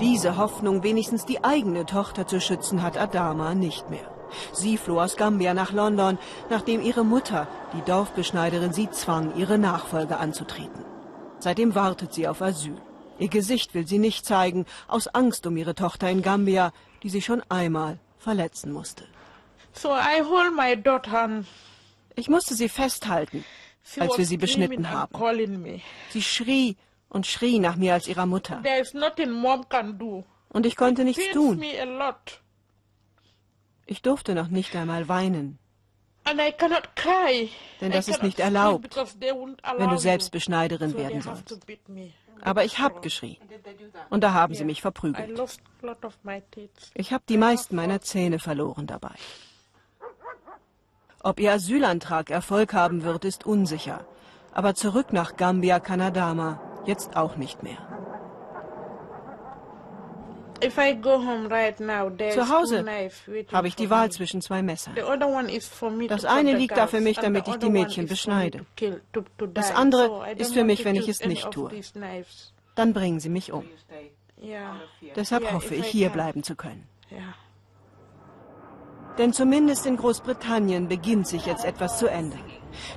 Diese 0.00 0.36
Hoffnung, 0.36 0.82
wenigstens 0.82 1.24
die 1.24 1.44
eigene 1.44 1.86
Tochter 1.86 2.26
zu 2.26 2.40
schützen, 2.40 2.82
hat 2.82 2.96
Adama 2.96 3.54
nicht 3.54 3.90
mehr. 3.90 4.10
Sie 4.52 4.76
floh 4.76 5.00
aus 5.00 5.16
Gambia 5.16 5.54
nach 5.54 5.72
London, 5.72 6.18
nachdem 6.50 6.82
ihre 6.82 7.04
Mutter, 7.04 7.46
die 7.72 7.82
Dorfbeschneiderin, 7.82 8.72
sie 8.72 8.90
zwang, 8.90 9.36
ihre 9.36 9.56
Nachfolge 9.56 10.16
anzutreten. 10.16 10.84
Seitdem 11.38 11.74
wartet 11.76 12.12
sie 12.12 12.26
auf 12.26 12.42
Asyl. 12.42 12.76
Ihr 13.18 13.28
Gesicht 13.28 13.74
will 13.74 13.86
sie 13.86 13.98
nicht 13.98 14.26
zeigen, 14.26 14.66
aus 14.88 15.06
Angst 15.06 15.46
um 15.46 15.56
ihre 15.56 15.76
Tochter 15.76 16.10
in 16.10 16.22
Gambia, 16.22 16.72
die 17.04 17.10
sie 17.10 17.22
schon 17.22 17.42
einmal 17.48 17.98
verletzen 18.18 18.72
musste. 18.72 19.04
Ich 22.16 22.28
musste 22.28 22.54
sie 22.54 22.68
festhalten, 22.68 23.44
als 23.98 24.18
wir 24.18 24.26
sie 24.26 24.36
beschnitten 24.36 24.90
haben. 24.90 25.14
Sie 26.10 26.22
schrie 26.22 26.76
und 27.14 27.26
schrie 27.26 27.60
nach 27.60 27.76
mir 27.76 27.94
als 27.94 28.08
ihrer 28.08 28.26
Mutter. 28.26 28.60
Und 30.48 30.66
ich 30.66 30.76
konnte 30.76 31.04
nichts 31.04 31.30
tun. 31.32 31.62
Ich 33.86 34.02
durfte 34.02 34.34
noch 34.34 34.48
nicht 34.48 34.74
einmal 34.74 35.08
weinen. 35.08 35.58
Denn 37.80 37.92
das 37.92 38.08
ist 38.08 38.22
nicht 38.22 38.40
erlaubt, 38.40 38.96
wenn 39.76 39.90
du 39.90 39.98
selbst 39.98 40.32
Beschneiderin 40.32 40.94
werden 40.96 41.20
sollst. 41.22 41.60
Aber 42.42 42.64
ich 42.64 42.78
habe 42.78 43.00
geschrien. 43.00 43.36
Und 44.10 44.24
da 44.24 44.32
haben 44.32 44.54
sie 44.54 44.64
mich 44.64 44.80
verprügelt. 44.82 45.40
Ich 46.94 47.12
habe 47.12 47.24
die 47.28 47.36
meisten 47.36 47.76
meiner 47.76 48.00
Zähne 48.00 48.38
verloren 48.38 48.86
dabei. 48.86 49.14
Ob 51.22 51.38
ihr 51.40 51.52
Asylantrag 51.52 52.30
Erfolg 52.30 52.74
haben 52.74 53.02
wird, 53.02 53.24
ist 53.24 53.46
unsicher. 53.46 54.04
Aber 54.52 54.74
zurück 54.74 55.12
nach 55.12 55.36
Gambia 55.36 55.78
Kanadama 55.80 56.73
jetzt 56.86 57.16
auch 57.16 57.36
nicht 57.36 57.62
mehr. 57.62 57.78
Zu 60.60 62.48
Hause 62.48 62.84
habe 63.52 63.68
ich 63.68 63.76
die 63.76 63.90
Wahl 63.90 64.10
zwischen 64.10 64.40
zwei 64.40 64.62
Messern. 64.62 64.94
Das 66.08 66.24
eine 66.24 66.56
liegt 66.56 66.76
da 66.76 66.86
für 66.86 67.00
mich, 67.00 67.18
damit 67.18 67.48
ich 67.48 67.56
die 67.56 67.70
Mädchen 67.70 68.06
beschneide. 68.06 68.64
Das 69.52 69.74
andere 69.74 70.32
ist 70.36 70.54
für 70.54 70.64
mich, 70.64 70.84
wenn 70.84 70.96
ich 70.96 71.08
es 71.08 71.24
nicht 71.24 71.50
tue. 71.50 71.70
Dann 72.74 72.92
bringen 72.92 73.20
sie 73.20 73.28
mich 73.28 73.52
um. 73.52 73.64
Deshalb 75.16 75.52
hoffe 75.52 75.74
ich, 75.74 75.86
hier 75.86 76.08
bleiben 76.10 76.42
zu 76.42 76.54
können. 76.56 76.88
Denn 79.18 79.32
zumindest 79.32 79.86
in 79.86 79.96
Großbritannien 79.96 80.88
beginnt 80.88 81.28
sich 81.28 81.46
jetzt 81.46 81.64
etwas 81.64 81.98
zu 81.98 82.08
ändern. 82.08 82.42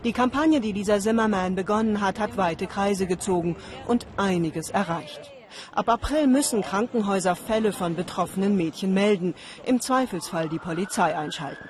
Die 0.04 0.14
Kampagne, 0.14 0.60
die 0.60 0.74
dieser 0.74 1.00
Zimmerman 1.00 1.56
begonnen 1.56 2.02
hat, 2.02 2.20
hat 2.20 2.38
weite 2.38 2.68
Kreise 2.68 3.08
gezogen 3.08 3.56
und 3.88 4.06
einiges 4.18 4.70
erreicht. 4.70 5.32
Ab 5.72 5.90
April 5.90 6.28
müssen 6.28 6.62
Krankenhäuser 6.62 7.36
Fälle 7.36 7.72
von 7.72 7.96
betroffenen 7.96 8.56
Mädchen 8.56 8.94
melden, 8.94 9.34
im 9.66 9.80
Zweifelsfall 9.80 10.50
die 10.50 10.60
Polizei 10.60 11.16
einschalten. 11.16 11.70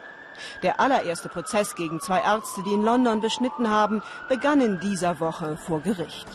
Der 0.61 0.79
allererste 0.79 1.29
Prozess 1.29 1.75
gegen 1.75 1.99
zwei 1.99 2.21
Ärzte, 2.21 2.63
die 2.63 2.73
in 2.73 2.83
London 2.83 3.21
beschnitten 3.21 3.69
haben, 3.69 4.03
begann 4.29 4.61
in 4.61 4.79
dieser 4.79 5.19
Woche 5.19 5.57
vor 5.57 5.81
Gericht. 5.81 6.27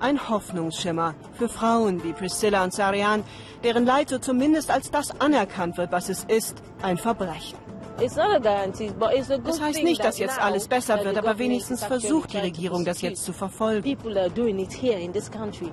Ein 0.00 0.28
Hoffnungsschimmer 0.28 1.14
für 1.34 1.48
Frauen 1.48 2.04
wie 2.04 2.12
Priscilla 2.12 2.62
und 2.62 2.72
Sarian, 2.72 3.24
deren 3.64 3.84
Leid 3.84 4.10
so 4.10 4.18
zumindest 4.18 4.70
als 4.70 4.90
das 4.90 5.20
anerkannt 5.20 5.76
wird, 5.76 5.90
was 5.90 6.08
es 6.08 6.24
ist, 6.24 6.62
ein 6.82 6.98
Verbrechen. 6.98 7.58
Das 7.98 9.60
heißt 9.60 9.82
nicht, 9.82 10.04
dass 10.04 10.18
jetzt 10.18 10.38
alles 10.38 10.68
besser 10.68 11.04
wird, 11.04 11.16
aber 11.16 11.38
wenigstens 11.38 11.84
versucht 11.84 12.32
die 12.32 12.38
Regierung, 12.38 12.84
das 12.84 13.00
jetzt 13.00 13.24
zu 13.24 13.32
verfolgen. 13.32 13.84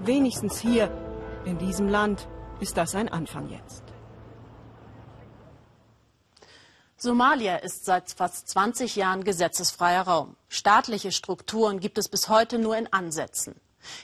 Wenigstens 0.06 0.60
hier, 0.60 0.92
in 1.46 1.58
diesem 1.58 1.88
Land, 1.88 2.28
ist 2.60 2.78
das 2.78 2.96
ein 2.96 3.10
Anfang 3.10 3.50
jetzt. 3.50 3.84
Somalia 6.98 7.58
ist 7.58 7.86
seit 7.86 8.10
fast 8.12 8.48
20 8.50 8.96
Jahren 8.96 9.24
gesetzesfreier 9.24 10.04
Raum. 10.04 10.38
Staatliche 10.48 11.12
Strukturen 11.12 11.80
gibt 11.80 11.98
es 11.98 12.08
bis 12.10 12.30
heute 12.30 12.58
nur 12.58 12.76
in 12.78 12.92
Ansätzen. 12.92 13.56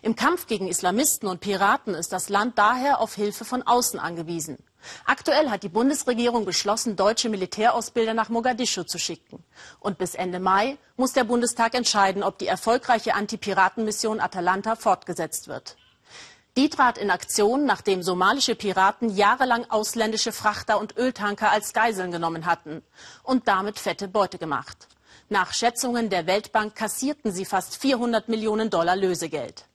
Im 0.02 0.16
Kampf 0.16 0.46
gegen 0.46 0.68
Islamisten 0.68 1.28
und 1.28 1.40
Piraten 1.40 1.96
ist 1.96 2.14
das 2.14 2.30
Land 2.30 2.58
daher 2.58 3.00
auf 3.00 3.16
Hilfe 3.16 3.46
von 3.46 3.64
außen 3.64 4.00
angewiesen. 4.00 4.58
Aktuell 5.06 5.50
hat 5.50 5.64
die 5.64 5.70
Bundesregierung 5.70 6.46
beschlossen, 6.46 6.96
deutsche 6.96 7.30
Militärausbilder 7.30 8.14
nach 8.14 8.30
Mogadischu 8.30 8.84
zu 8.84 8.98
schicken. 8.98 9.44
Und 9.80 9.98
bis 9.98 10.16
Ende 10.16 10.40
Mai 10.40 10.78
muss 10.98 11.14
der 11.14 11.24
Bundestag 11.24 11.74
entscheiden, 11.76 12.24
ob 12.24 12.38
die 12.38 12.48
erfolgreiche 12.48 13.14
Antipiratenmission 13.14 14.20
Atalanta 14.20 14.76
fortgesetzt 14.76 15.48
wird. 15.48 15.78
Die 16.58 16.70
trat 16.70 16.98
in 16.98 17.12
Aktion, 17.12 17.66
nachdem 17.66 18.04
somalische 18.04 18.56
Piraten 18.56 19.10
jahrelang 19.10 19.70
ausländische 19.70 20.34
Frachter 20.34 20.80
und 20.80 20.98
Öltanker 20.98 21.50
als 21.50 21.72
Geiseln 21.72 22.12
genommen 22.12 22.46
hatten 22.46 22.84
und 23.24 23.48
damit 23.48 23.80
fette 23.80 24.10
Beute 24.10 24.38
gemacht. 24.38 24.90
Nach 25.30 25.54
Schätzungen 25.54 26.10
der 26.10 26.28
Weltbank 26.28 26.76
kassierten 26.76 27.32
sie 27.32 27.46
fast 27.46 27.78
400 27.78 28.28
Millionen 28.28 28.70
Dollar 28.70 28.98
Lösegeld. 28.98 29.66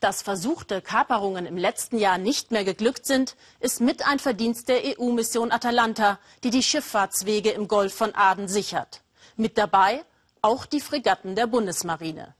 Dass 0.00 0.22
versuchte 0.22 0.80
Kaperungen 0.80 1.46
im 1.46 1.56
letzten 1.56 1.98
Jahr 1.98 2.18
nicht 2.18 2.50
mehr 2.50 2.64
geglückt 2.64 3.06
sind, 3.06 3.36
ist 3.60 3.80
mit 3.80 4.06
ein 4.06 4.18
Verdienst 4.18 4.68
der 4.68 4.82
EU-Mission 4.84 5.52
Atalanta, 5.52 6.18
die 6.44 6.50
die 6.50 6.62
Schifffahrtswege 6.62 7.50
im 7.50 7.68
Golf 7.68 7.94
von 7.94 8.14
Aden 8.14 8.48
sichert. 8.48 9.02
Mit 9.36 9.58
dabei 9.58 10.04
auch 10.42 10.66
die 10.66 10.80
Fregatten 10.80 11.34
der 11.34 11.46
Bundesmarine. 11.46 12.34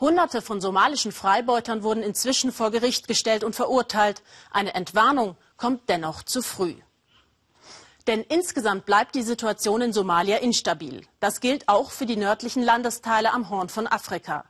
Hunderte 0.00 0.42
von 0.42 0.60
somalischen 0.60 1.10
Freibeutern 1.10 1.82
wurden 1.82 2.02
inzwischen 2.02 2.52
vor 2.52 2.70
Gericht 2.70 3.08
gestellt 3.08 3.42
und 3.42 3.56
verurteilt. 3.56 4.22
Eine 4.50 4.74
Entwarnung 4.74 5.36
kommt 5.56 5.88
dennoch 5.88 6.22
zu 6.22 6.40
früh. 6.40 6.74
Denn 8.06 8.22
insgesamt 8.22 8.86
bleibt 8.86 9.14
die 9.16 9.22
Situation 9.22 9.82
in 9.82 9.92
Somalia 9.92 10.38
instabil. 10.38 11.04
Das 11.20 11.40
gilt 11.40 11.68
auch 11.68 11.90
für 11.90 12.06
die 12.06 12.16
nördlichen 12.16 12.62
Landesteile 12.62 13.32
am 13.32 13.50
Horn 13.50 13.68
von 13.68 13.86
Afrika. 13.86 14.44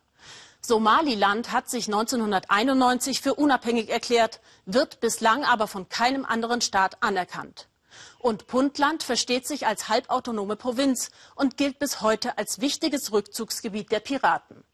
Somaliland 0.60 1.52
hat 1.52 1.70
sich 1.70 1.86
1991 1.86 3.20
für 3.20 3.34
unabhängig 3.34 3.88
erklärt, 3.88 4.40
wird 4.66 5.00
bislang 5.00 5.44
aber 5.44 5.66
von 5.66 5.88
keinem 5.88 6.24
anderen 6.24 6.60
Staat 6.60 7.02
anerkannt. 7.02 7.68
Und 8.18 8.46
Puntland 8.46 9.02
versteht 9.02 9.46
sich 9.46 9.66
als 9.66 9.88
halbautonome 9.88 10.56
Provinz 10.56 11.10
und 11.34 11.56
gilt 11.56 11.78
bis 11.78 12.00
heute 12.00 12.36
als 12.38 12.60
wichtiges 12.60 13.12
Rückzugsgebiet 13.12 13.92
der 13.92 14.00
Piraten. 14.00 14.64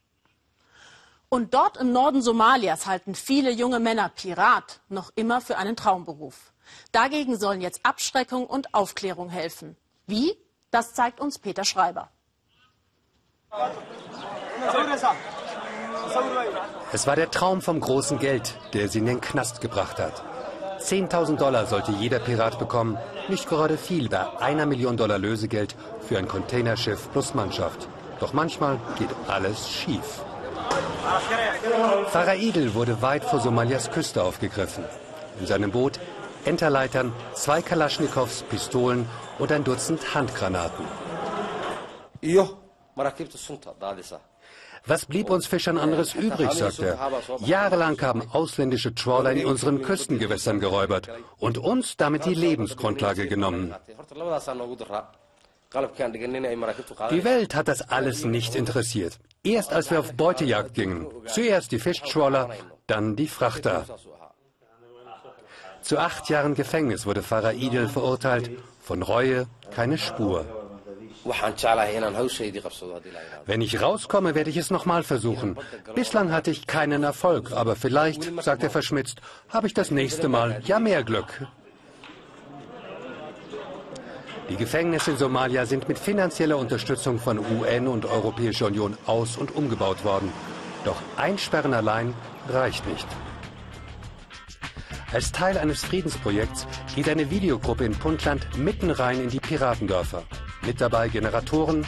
Und 1.29 1.53
dort 1.53 1.77
im 1.77 1.91
Norden 1.91 2.21
Somalias 2.21 2.85
halten 2.85 3.15
viele 3.15 3.51
junge 3.51 3.79
Männer 3.79 4.09
Pirat 4.09 4.79
noch 4.89 5.11
immer 5.15 5.41
für 5.41 5.57
einen 5.57 5.75
Traumberuf. 5.75 6.51
Dagegen 6.91 7.37
sollen 7.37 7.61
jetzt 7.61 7.81
Abschreckung 7.83 8.47
und 8.47 8.73
Aufklärung 8.73 9.29
helfen. 9.29 9.75
Wie? 10.07 10.37
Das 10.71 10.93
zeigt 10.93 11.19
uns 11.19 11.39
Peter 11.39 11.63
Schreiber. 11.63 12.09
Es 16.91 17.07
war 17.07 17.15
der 17.15 17.31
Traum 17.31 17.61
vom 17.61 17.79
großen 17.79 18.19
Geld, 18.19 18.55
der 18.73 18.87
sie 18.89 18.99
in 18.99 19.05
den 19.05 19.21
Knast 19.21 19.61
gebracht 19.61 19.99
hat. 19.99 20.23
10.000 20.79 21.37
Dollar 21.37 21.65
sollte 21.65 21.91
jeder 21.93 22.19
Pirat 22.19 22.59
bekommen. 22.59 22.97
Nicht 23.27 23.49
gerade 23.49 23.77
viel 23.77 24.07
bei 24.09 24.25
einer 24.39 24.65
Million 24.65 24.97
Dollar 24.97 25.17
Lösegeld 25.17 25.75
für 26.07 26.17
ein 26.17 26.27
Containerschiff 26.27 27.11
plus 27.11 27.33
Mannschaft. 27.33 27.87
Doch 28.19 28.33
manchmal 28.33 28.79
geht 28.97 29.09
alles 29.27 29.69
schief. 29.69 30.21
Pfarrer 32.09 32.35
Idel 32.35 32.73
wurde 32.73 33.01
weit 33.01 33.25
vor 33.25 33.39
Somalias 33.39 33.91
Küste 33.91 34.23
aufgegriffen. 34.23 34.85
In 35.39 35.47
seinem 35.47 35.71
Boot 35.71 35.99
Enterleitern, 36.45 37.11
zwei 37.33 37.61
Kalaschnikows, 37.61 38.43
Pistolen 38.43 39.09
und 39.39 39.51
ein 39.51 39.63
Dutzend 39.63 40.13
Handgranaten. 40.13 40.85
Was 44.87 45.05
blieb 45.05 45.29
uns 45.29 45.47
Fischern 45.47 45.77
anderes 45.77 46.13
übrig, 46.13 46.51
sagt 46.51 46.79
er. 46.79 46.99
Jahrelang 47.39 47.99
haben 48.01 48.23
ausländische 48.31 48.93
Trawler 48.93 49.31
in 49.31 49.45
unseren 49.45 49.81
Küstengewässern 49.81 50.59
geräubert 50.59 51.09
und 51.37 51.57
uns 51.57 51.97
damit 51.97 52.25
die 52.25 52.35
Lebensgrundlage 52.35 53.27
genommen. 53.27 53.73
Die 57.09 57.23
Welt 57.23 57.55
hat 57.55 57.67
das 57.67 57.81
alles 57.89 58.25
nicht 58.25 58.55
interessiert. 58.55 59.19
Erst 59.43 59.73
als 59.73 59.91
wir 59.91 59.99
auf 59.99 60.13
Beutejagd 60.13 60.73
gingen. 60.73 61.07
Zuerst 61.25 61.71
die 61.71 61.79
Fischtrawler, 61.79 62.49
dann 62.87 63.15
die 63.15 63.27
Frachter. 63.27 63.85
Zu 65.81 65.99
acht 65.99 66.29
Jahren 66.29 66.55
Gefängnis 66.55 67.05
wurde 67.05 67.21
Pfarrer 67.21 67.53
Idel 67.53 67.87
verurteilt. 67.87 68.51
Von 68.81 69.01
Reue 69.01 69.47
keine 69.71 69.97
Spur. 69.97 70.64
Wenn 73.45 73.61
ich 73.61 73.81
rauskomme, 73.81 74.35
werde 74.35 74.49
ich 74.49 74.57
es 74.57 74.69
nochmal 74.69 75.03
versuchen. 75.03 75.57
Bislang 75.95 76.31
hatte 76.31 76.51
ich 76.51 76.67
keinen 76.67 77.03
Erfolg, 77.03 77.51
aber 77.51 77.75
vielleicht, 77.75 78.31
sagt 78.43 78.63
er 78.63 78.69
verschmitzt, 78.69 79.21
habe 79.49 79.67
ich 79.67 79.73
das 79.73 79.91
nächste 79.91 80.27
Mal 80.29 80.61
ja 80.65 80.79
mehr 80.79 81.03
Glück. 81.03 81.47
Die 84.49 84.57
Gefängnisse 84.57 85.11
in 85.11 85.17
Somalia 85.17 85.65
sind 85.65 85.87
mit 85.87 85.97
finanzieller 85.97 86.57
Unterstützung 86.57 87.17
von 87.17 87.39
UN 87.39 87.87
und 87.87 88.05
Europäischer 88.05 88.67
Union 88.67 88.95
aus- 89.07 89.37
und 89.37 89.55
umgebaut 89.55 90.05
worden. 90.05 90.31
Doch 90.83 91.01
Einsperren 91.17 91.73
allein 91.73 92.13
reicht 92.47 92.85
nicht. 92.87 93.07
Als 95.11 95.31
Teil 95.31 95.57
eines 95.57 95.83
Friedensprojekts 95.83 96.67
geht 96.95 97.09
eine 97.09 97.31
Videogruppe 97.31 97.85
in 97.85 97.93
Puntland 97.93 98.57
mitten 98.57 98.91
rein 98.91 99.21
in 99.21 99.29
die 99.29 99.39
Piratendörfer. 99.39 100.23
Mit 100.65 100.81
dabei 100.81 101.09
Generatoren, 101.09 101.85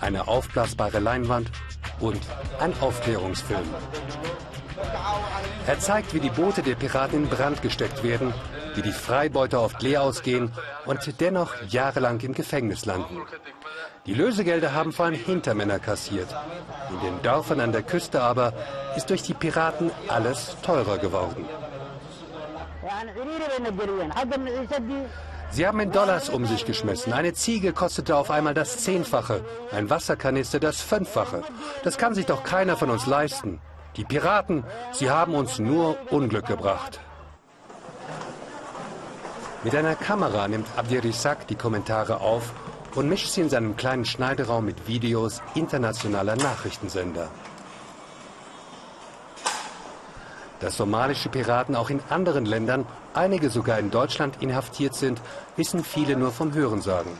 eine 0.00 0.26
aufblasbare 0.26 0.98
Leinwand 0.98 1.50
und 2.00 2.20
ein 2.58 2.74
Aufklärungsfilm. 2.80 3.68
Er 5.66 5.78
zeigt, 5.78 6.12
wie 6.14 6.20
die 6.20 6.30
Boote 6.30 6.62
der 6.62 6.74
Piraten 6.74 7.24
in 7.24 7.28
Brand 7.28 7.62
gesteckt 7.62 8.02
werden, 8.02 8.34
wie 8.74 8.82
die 8.82 8.92
Freibeuter 8.92 9.62
oft 9.62 9.82
leer 9.82 10.02
ausgehen 10.02 10.52
und 10.84 11.20
dennoch 11.20 11.54
jahrelang 11.68 12.20
im 12.20 12.34
Gefängnis 12.34 12.84
landen. 12.84 13.22
Die 14.06 14.14
Lösegelder 14.14 14.72
haben 14.74 14.92
vor 14.92 15.06
allem 15.06 15.14
Hintermänner 15.14 15.78
kassiert. 15.78 16.28
In 16.90 17.00
den 17.00 17.22
Dörfern 17.22 17.60
an 17.60 17.72
der 17.72 17.82
Küste 17.82 18.22
aber 18.22 18.52
ist 18.96 19.10
durch 19.10 19.22
die 19.22 19.34
Piraten 19.34 19.90
alles 20.08 20.56
teurer 20.62 20.98
geworden. 20.98 21.44
Sie 25.50 25.66
haben 25.66 25.80
in 25.80 25.92
Dollars 25.92 26.28
um 26.28 26.44
sich 26.46 26.66
geschmissen. 26.66 27.12
Eine 27.12 27.32
Ziege 27.32 27.72
kostete 27.72 28.16
auf 28.16 28.30
einmal 28.30 28.54
das 28.54 28.78
Zehnfache, 28.78 29.44
ein 29.72 29.88
Wasserkanister 29.88 30.60
das 30.60 30.80
Fünffache. 30.80 31.42
Das 31.82 31.98
kann 31.98 32.14
sich 32.14 32.26
doch 32.26 32.42
keiner 32.42 32.76
von 32.76 32.90
uns 32.90 33.06
leisten. 33.06 33.60
Die 33.96 34.04
Piraten, 34.04 34.64
sie 34.92 35.10
haben 35.10 35.34
uns 35.34 35.58
nur 35.58 35.96
Unglück 36.10 36.46
gebracht. 36.46 37.00
Mit 39.64 39.74
einer 39.74 39.94
Kamera 39.94 40.46
nimmt 40.46 40.66
Abdirissak 40.76 41.46
die 41.48 41.54
Kommentare 41.54 42.20
auf 42.20 42.52
und 42.94 43.08
mischt 43.08 43.30
sie 43.30 43.40
in 43.40 43.48
seinem 43.48 43.76
kleinen 43.76 44.04
Schneideraum 44.04 44.64
mit 44.64 44.86
Videos 44.86 45.42
internationaler 45.54 46.36
Nachrichtensender. 46.36 47.28
Dass 50.60 50.76
somalische 50.76 51.28
Piraten 51.28 51.76
auch 51.76 51.90
in 51.90 52.00
anderen 52.08 52.46
Ländern, 52.46 52.86
einige 53.14 53.50
sogar 53.50 53.78
in 53.78 53.90
Deutschland, 53.90 54.42
inhaftiert 54.42 54.94
sind, 54.94 55.20
wissen 55.56 55.84
viele 55.84 56.16
nur 56.16 56.32
vom 56.32 56.54
Hörensagen. 56.54 57.12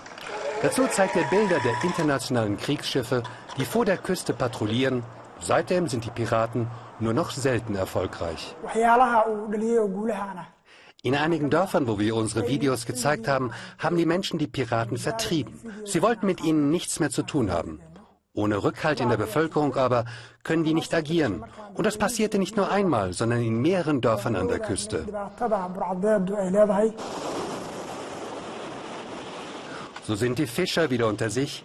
Dazu 0.62 0.86
zeigt 0.86 1.16
er 1.16 1.24
Bilder 1.24 1.58
der 1.60 1.74
internationalen 1.82 2.56
Kriegsschiffe, 2.56 3.22
die 3.58 3.66
vor 3.66 3.84
der 3.84 3.98
Küste 3.98 4.32
patrouillieren. 4.32 5.02
Seitdem 5.38 5.86
sind 5.86 6.06
die 6.06 6.10
Piraten 6.10 6.68
nur 6.98 7.12
noch 7.12 7.30
selten 7.30 7.74
erfolgreich. 7.74 8.56
In 11.02 11.14
einigen 11.14 11.50
Dörfern, 11.50 11.86
wo 11.86 11.98
wir 11.98 12.16
unsere 12.16 12.48
Videos 12.48 12.86
gezeigt 12.86 13.28
haben, 13.28 13.52
haben 13.78 13.96
die 13.96 14.06
Menschen 14.06 14.38
die 14.38 14.46
Piraten 14.46 14.96
vertrieben. 14.96 15.60
Sie 15.84 16.02
wollten 16.02 16.26
mit 16.26 16.42
ihnen 16.42 16.70
nichts 16.70 17.00
mehr 17.00 17.10
zu 17.10 17.22
tun 17.22 17.52
haben. 17.52 17.80
Ohne 18.36 18.62
Rückhalt 18.62 19.00
in 19.00 19.08
der 19.08 19.16
Bevölkerung 19.16 19.76
aber 19.76 20.04
können 20.44 20.62
die 20.62 20.74
nicht 20.74 20.92
agieren. 20.92 21.42
Und 21.72 21.86
das 21.86 21.96
passierte 21.96 22.38
nicht 22.38 22.54
nur 22.54 22.70
einmal, 22.70 23.14
sondern 23.14 23.40
in 23.40 23.62
mehreren 23.62 24.02
Dörfern 24.02 24.36
an 24.36 24.46
der 24.46 24.58
Küste. 24.58 25.06
So 30.06 30.14
sind 30.14 30.38
die 30.38 30.46
Fischer 30.46 30.90
wieder 30.90 31.06
unter 31.08 31.30
sich. 31.30 31.64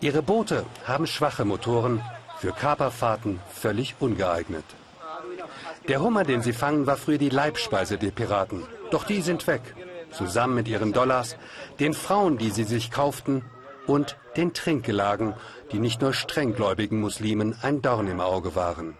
Ihre 0.00 0.22
Boote 0.22 0.64
haben 0.86 1.08
schwache 1.08 1.44
Motoren, 1.44 2.00
für 2.38 2.52
Kaperfahrten 2.52 3.40
völlig 3.50 3.96
ungeeignet. 3.98 4.64
Der 5.88 6.00
Hummer, 6.00 6.22
den 6.22 6.42
sie 6.42 6.52
fangen, 6.52 6.86
war 6.86 6.96
früher 6.96 7.18
die 7.18 7.30
Leibspeise 7.30 7.98
der 7.98 8.12
Piraten. 8.12 8.62
Doch 8.92 9.04
die 9.04 9.22
sind 9.22 9.48
weg, 9.48 9.62
zusammen 10.12 10.54
mit 10.54 10.68
ihren 10.68 10.92
Dollars, 10.92 11.36
den 11.80 11.94
Frauen, 11.94 12.38
die 12.38 12.50
sie 12.50 12.64
sich 12.64 12.92
kauften 12.92 13.44
und 13.86 14.16
den 14.36 14.54
Trinkgelagen, 14.54 15.34
die 15.72 15.78
nicht 15.78 16.00
nur 16.00 16.12
strenggläubigen 16.12 17.00
Muslimen 17.00 17.56
ein 17.62 17.82
Dorn 17.82 18.08
im 18.08 18.20
Auge 18.20 18.54
waren. 18.54 18.96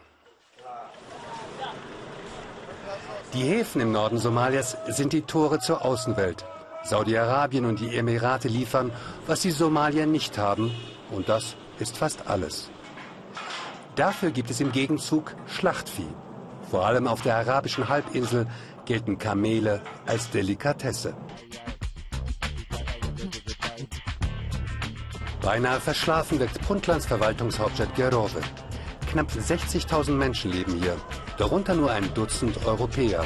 Die 3.35 3.43
Häfen 3.43 3.81
im 3.81 3.93
Norden 3.93 4.19
Somalias 4.19 4.77
sind 4.89 5.13
die 5.15 5.23
Tore 5.23 5.59
zur 5.59 5.85
Außenwelt. 5.85 6.45
Saudi-Arabien 6.85 7.65
und 7.65 7.81
die 7.81 7.97
Emirate 7.97 8.49
liefern, 8.49 8.93
was 9.27 9.41
die 9.41 9.53
Somalier 9.53 10.07
nicht 10.07 10.37
haben, 10.37 10.71
und 11.11 11.29
das 11.29 11.57
ist 11.79 11.97
fast 11.97 12.27
alles. 12.27 12.71
Dafür 13.97 14.31
gibt 14.31 14.51
es 14.51 14.61
im 14.61 14.73
Gegenzug 14.73 15.35
Schlachtvieh. 15.47 16.09
Vor 16.71 16.87
allem 16.87 17.07
auf 17.07 17.23
der 17.23 17.37
arabischen 17.37 17.89
Halbinsel 17.89 18.47
gelten 18.85 19.19
Kamele 19.19 19.81
als 20.07 20.31
Delikatesse. 20.31 21.15
Beinahe 25.43 25.81
verschlafen 25.81 26.39
wirkt 26.39 26.63
Puntlands 26.63 27.05
Verwaltungshauptstadt 27.05 27.97
Gerove. 27.97 28.41
Knapp 29.11 29.29
60.000 29.29 30.13
Menschen 30.13 30.53
leben 30.53 30.81
hier, 30.81 30.97
darunter 31.37 31.75
nur 31.75 31.91
ein 31.91 32.15
Dutzend 32.15 32.65
Europäer. 32.65 33.25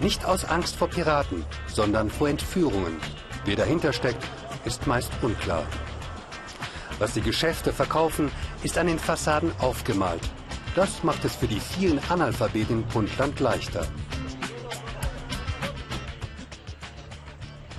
Nicht 0.00 0.24
aus 0.24 0.44
Angst 0.44 0.74
vor 0.74 0.88
Piraten, 0.88 1.44
sondern 1.68 2.10
vor 2.10 2.28
Entführungen. 2.28 2.96
Wer 3.44 3.54
dahinter 3.54 3.92
steckt, 3.92 4.24
ist 4.64 4.88
meist 4.88 5.12
unklar. 5.22 5.62
Was 6.98 7.14
die 7.14 7.22
Geschäfte 7.22 7.72
verkaufen, 7.72 8.32
ist 8.64 8.76
an 8.76 8.88
den 8.88 8.98
Fassaden 8.98 9.52
aufgemalt. 9.60 10.22
Das 10.74 11.04
macht 11.04 11.24
es 11.24 11.36
für 11.36 11.46
die 11.46 11.60
vielen 11.60 12.00
Analphabeten 12.08 12.78
in 12.78 12.88
Puntland 12.88 13.38
leichter. 13.38 13.86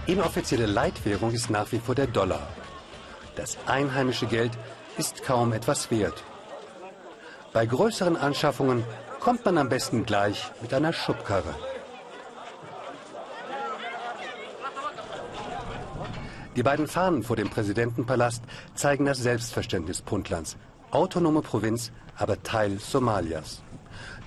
Inoffizielle 0.06 0.67
Leitwährung 0.67 1.32
ist 1.32 1.50
nach 1.50 1.69
wie 1.74 1.80
vor 1.80 1.96
der 1.96 2.08
Dollar. 2.08 2.48
Das 3.36 3.58
einheimische 3.65 4.28
Geld 4.28 4.52
ist 4.98 5.24
kaum 5.24 5.54
etwas 5.54 5.89
wert. 5.89 6.24
Bei 7.52 7.65
größeren 7.65 8.15
Anschaffungen 8.15 8.84
kommt 9.19 9.46
man 9.46 9.58
am 9.58 9.69
besten 9.69 10.06
gleich 10.06 10.52
mit 10.62 10.74
einer 10.74 10.93
Schubkarre. 10.93 11.56
Die 16.56 16.63
beiden 16.63 16.88
Fahnen 16.88 17.24
vor 17.24 17.36
dem 17.36 17.50
Präsidentenpalast 17.50 18.43
zeigen 18.76 19.06
das 19.06 19.17
Selbstverständnis 19.17 20.04
Puntlands. 20.04 20.58
Autonome 20.91 21.41
Provinz, 21.41 21.91
aber 22.15 22.43
Teil 22.43 22.78
Somalias. 22.78 23.63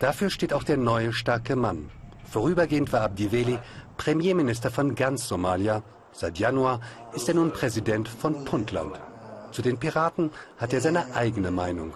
Dafür 0.00 0.30
steht 0.30 0.52
auch 0.52 0.64
der 0.64 0.76
neue 0.76 1.12
starke 1.12 1.54
Mann. 1.54 1.90
Vorübergehend 2.28 2.92
war 2.92 3.02
Abdiweli 3.02 3.58
Premierminister 3.96 4.70
von 4.72 4.96
ganz 4.96 5.28
Somalia 5.28 5.84
Seit 6.18 6.38
Januar 6.38 6.80
ist 7.12 7.28
er 7.28 7.34
nun 7.34 7.52
Präsident 7.52 8.08
von 8.08 8.46
Puntland. 8.46 8.98
Zu 9.52 9.60
den 9.60 9.76
Piraten 9.76 10.30
hat 10.56 10.72
er 10.72 10.80
seine 10.80 11.14
eigene 11.14 11.50
Meinung. 11.50 11.92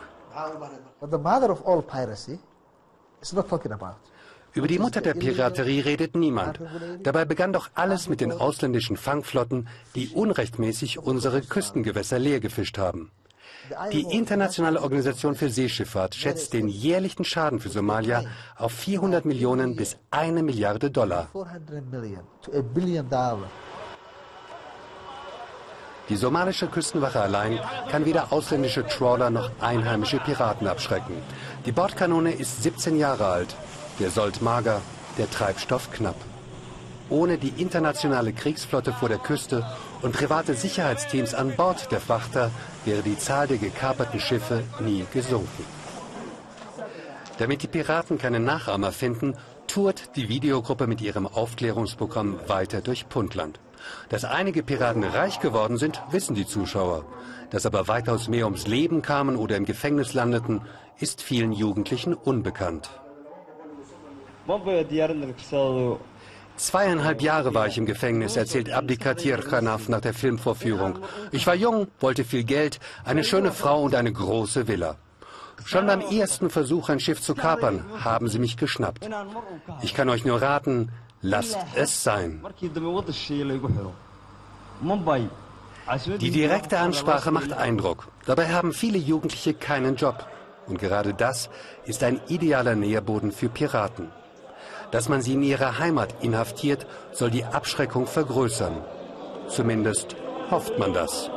Über 4.52 4.68
die 4.68 4.78
Mutter 4.78 5.00
der 5.00 5.14
Piraterie 5.14 5.80
redet 5.80 6.16
niemand. 6.16 6.60
Dabei 7.02 7.24
begann 7.24 7.54
doch 7.54 7.70
alles 7.74 8.10
mit 8.10 8.20
den 8.20 8.32
ausländischen 8.32 8.98
Fangflotten, 8.98 9.68
die 9.94 10.08
unrechtmäßig 10.08 10.98
unsere 10.98 11.40
Küstengewässer 11.40 12.18
leer 12.18 12.40
gefischt 12.40 12.76
haben. 12.76 13.10
Die 13.92 14.02
Internationale 14.02 14.82
Organisation 14.82 15.34
für 15.34 15.48
Seeschifffahrt 15.48 16.14
schätzt 16.14 16.52
den 16.52 16.68
jährlichen 16.68 17.24
Schaden 17.24 17.60
für 17.60 17.68
Somalia 17.68 18.24
auf 18.56 18.72
400 18.72 19.24
Millionen 19.24 19.76
bis 19.76 19.96
eine 20.10 20.42
Milliarde 20.42 20.90
Dollar. 20.90 21.28
Die 26.10 26.16
somalische 26.16 26.66
Küstenwache 26.66 27.20
allein 27.20 27.60
kann 27.88 28.04
weder 28.04 28.32
ausländische 28.32 28.84
Trawler 28.84 29.30
noch 29.30 29.48
einheimische 29.60 30.18
Piraten 30.18 30.66
abschrecken. 30.66 31.14
Die 31.66 31.70
Bordkanone 31.70 32.32
ist 32.32 32.64
17 32.64 32.98
Jahre 32.98 33.26
alt, 33.26 33.54
der 34.00 34.10
Sold 34.10 34.42
mager, 34.42 34.82
der 35.18 35.30
Treibstoff 35.30 35.92
knapp. 35.92 36.16
Ohne 37.10 37.38
die 37.38 37.62
internationale 37.62 38.32
Kriegsflotte 38.32 38.92
vor 38.92 39.08
der 39.08 39.18
Küste 39.18 39.64
und 40.02 40.12
private 40.12 40.54
Sicherheitsteams 40.54 41.32
an 41.32 41.54
Bord 41.54 41.92
der 41.92 42.00
Frachter 42.00 42.50
wäre 42.84 43.02
die 43.02 43.16
Zahl 43.16 43.46
der 43.46 43.58
gekaperten 43.58 44.18
Schiffe 44.18 44.64
nie 44.80 45.06
gesunken. 45.12 45.64
Damit 47.38 47.62
die 47.62 47.68
Piraten 47.68 48.18
keine 48.18 48.40
Nachahmer 48.40 48.90
finden, 48.90 49.36
tourt 49.68 50.16
die 50.16 50.28
Videogruppe 50.28 50.88
mit 50.88 51.00
ihrem 51.00 51.28
Aufklärungsprogramm 51.28 52.40
weiter 52.48 52.80
durch 52.80 53.08
Puntland. 53.08 53.60
Dass 54.08 54.24
einige 54.24 54.62
Piraten 54.62 55.04
reich 55.04 55.40
geworden 55.40 55.76
sind, 55.76 56.02
wissen 56.10 56.34
die 56.34 56.46
Zuschauer. 56.46 57.04
Dass 57.50 57.66
aber 57.66 57.88
weitaus 57.88 58.28
mehr 58.28 58.44
ums 58.44 58.66
Leben 58.66 59.02
kamen 59.02 59.36
oder 59.36 59.56
im 59.56 59.64
Gefängnis 59.64 60.14
landeten, 60.14 60.62
ist 60.98 61.22
vielen 61.22 61.52
Jugendlichen 61.52 62.14
unbekannt. 62.14 62.90
Zweieinhalb 66.56 67.22
Jahre 67.22 67.54
war 67.54 67.68
ich 67.68 67.78
im 67.78 67.86
Gefängnis, 67.86 68.36
erzählt 68.36 68.70
Abdikatir 68.70 69.38
Khanaf 69.38 69.88
nach 69.88 70.02
der 70.02 70.12
Filmvorführung. 70.12 70.98
Ich 71.32 71.46
war 71.46 71.54
jung, 71.54 71.86
wollte 72.00 72.24
viel 72.24 72.44
Geld, 72.44 72.80
eine 73.04 73.24
schöne 73.24 73.50
Frau 73.50 73.82
und 73.82 73.94
eine 73.94 74.12
große 74.12 74.68
Villa. 74.68 74.96
Schon 75.64 75.86
beim 75.86 76.00
ersten 76.00 76.50
Versuch, 76.50 76.88
ein 76.88 77.00
Schiff 77.00 77.20
zu 77.20 77.34
kapern, 77.34 77.84
haben 78.04 78.28
sie 78.28 78.38
mich 78.38 78.56
geschnappt. 78.56 79.08
Ich 79.82 79.94
kann 79.94 80.08
euch 80.08 80.24
nur 80.24 80.42
raten, 80.42 80.90
lasst 81.22 81.58
es 81.74 82.02
sein. 82.02 82.42
Die 86.20 86.30
direkte 86.30 86.78
Ansprache 86.78 87.30
macht 87.30 87.52
Eindruck. 87.52 88.08
Dabei 88.26 88.48
haben 88.52 88.72
viele 88.72 88.98
Jugendliche 88.98 89.54
keinen 89.54 89.96
Job. 89.96 90.26
Und 90.66 90.78
gerade 90.78 91.14
das 91.14 91.50
ist 91.84 92.02
ein 92.04 92.20
idealer 92.28 92.76
Nährboden 92.76 93.32
für 93.32 93.48
Piraten. 93.48 94.10
Dass 94.92 95.08
man 95.08 95.20
sie 95.22 95.34
in 95.34 95.42
ihrer 95.42 95.78
Heimat 95.78 96.22
inhaftiert, 96.22 96.86
soll 97.12 97.30
die 97.30 97.44
Abschreckung 97.44 98.06
vergrößern. 98.06 98.76
Zumindest 99.48 100.16
hofft 100.50 100.78
man 100.78 100.92
das. 100.92 101.30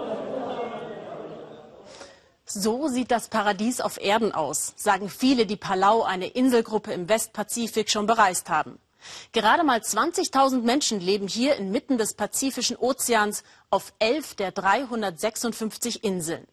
So 2.46 2.88
sieht 2.88 3.10
das 3.10 3.30
Paradies 3.30 3.82
auf 3.82 4.00
Erden 4.00 4.32
aus, 4.32 4.74
sagen 4.76 5.10
viele, 5.10 5.46
die 5.46 5.56
Palau, 5.56 6.04
eine 6.04 6.28
Inselgruppe 6.28 6.92
im 6.94 7.10
Westpazifik, 7.10 7.90
schon 7.90 8.06
bereist 8.06 8.50
haben. 8.50 8.78
Gerade 9.32 9.64
mal 9.64 9.80
20.000 9.80 10.62
Menschen 10.62 11.00
leben 11.00 11.28
hier 11.28 11.56
inmitten 11.56 11.98
des 11.98 12.14
Pazifischen 12.14 12.78
Ozeans 12.78 13.44
auf 13.70 13.94
elf 14.00 14.36
der 14.36 14.52
356 14.52 16.04
Inseln. 16.04 16.48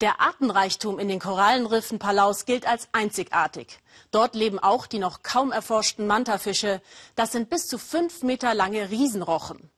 Der 0.00 0.20
Artenreichtum 0.20 0.98
in 0.98 1.08
den 1.08 1.20
Korallenriffen 1.20 1.98
Palaus 1.98 2.46
gilt 2.46 2.66
als 2.66 2.88
einzigartig. 2.92 3.80
Dort 4.10 4.34
leben 4.34 4.58
auch 4.58 4.86
die 4.86 4.98
noch 4.98 5.22
kaum 5.22 5.52
erforschten 5.52 6.06
Mantafische. 6.06 6.80
Das 7.16 7.32
sind 7.32 7.50
bis 7.50 7.66
zu 7.66 7.78
fünf 7.78 8.22
Meter 8.22 8.54
lange 8.54 8.90
Riesenrochen. 8.90 9.70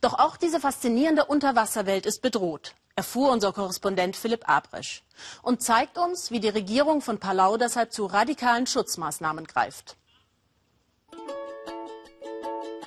Doch 0.00 0.18
auch 0.18 0.36
diese 0.36 0.60
faszinierende 0.60 1.26
Unterwasserwelt 1.26 2.06
ist 2.06 2.22
bedroht, 2.22 2.74
erfuhr 2.96 3.30
unser 3.30 3.52
Korrespondent 3.52 4.16
Philipp 4.16 4.48
Abresch 4.48 5.04
und 5.42 5.62
zeigt 5.62 5.98
uns, 5.98 6.30
wie 6.30 6.40
die 6.40 6.48
Regierung 6.48 7.02
von 7.02 7.18
Palau 7.18 7.58
deshalb 7.58 7.92
zu 7.92 8.06
radikalen 8.06 8.66
Schutzmaßnahmen 8.66 9.46
greift. 9.46 9.97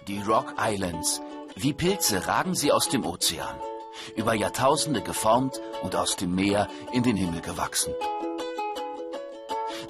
Die 0.07 0.19
Rock 0.21 0.55
Islands. 0.59 1.21
Wie 1.55 1.73
Pilze 1.73 2.27
ragen 2.27 2.55
sie 2.55 2.71
aus 2.71 2.89
dem 2.89 3.05
Ozean 3.05 3.55
über 4.15 4.33
Jahrtausende 4.33 5.01
geformt 5.01 5.61
und 5.83 5.95
aus 5.95 6.15
dem 6.15 6.33
Meer 6.33 6.67
in 6.91 7.03
den 7.03 7.15
Himmel 7.17 7.41
gewachsen. 7.41 7.93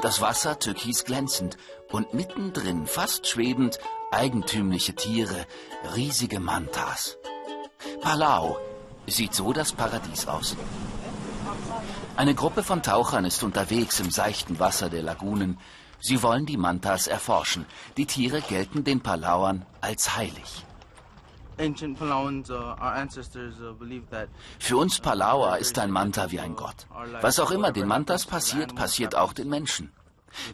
Das 0.01 0.19
Wasser 0.19 0.59
türkis 0.59 1.05
glänzend 1.05 1.57
und 1.91 2.13
mittendrin 2.13 2.87
fast 2.87 3.27
schwebend 3.27 3.79
eigentümliche 4.11 4.95
Tiere, 4.95 5.45
riesige 5.95 6.39
Mantas. 6.39 7.17
Palau 8.01 8.57
sieht 9.07 9.33
so 9.33 9.53
das 9.53 9.71
Paradies 9.71 10.27
aus. 10.27 10.57
Eine 12.17 12.35
Gruppe 12.35 12.63
von 12.63 12.83
Tauchern 12.83 13.25
ist 13.25 13.43
unterwegs 13.43 13.99
im 13.99 14.11
seichten 14.11 14.59
Wasser 14.59 14.89
der 14.89 15.03
Lagunen. 15.03 15.59
Sie 16.01 16.23
wollen 16.23 16.45
die 16.45 16.57
Mantas 16.57 17.07
erforschen. 17.07 17.65
Die 17.95 18.05
Tiere 18.05 18.41
gelten 18.41 18.83
den 18.83 19.01
Palauern 19.01 19.65
als 19.81 20.17
heilig. 20.17 20.65
Uh, 21.59 21.63
uh, 21.63 21.75
Für 24.59 24.77
uns 24.77 24.99
Palauer 24.99 25.57
ist 25.57 25.77
ein 25.77 25.91
Manta 25.91 26.31
wie 26.31 26.39
ein 26.39 26.55
Gott. 26.55 26.87
Was 27.21 27.39
auch 27.39 27.51
immer 27.51 27.71
den 27.71 27.87
Mantas 27.87 28.25
passiert, 28.25 28.75
passiert 28.75 29.15
auch 29.15 29.33
den 29.33 29.47
Menschen. 29.47 29.91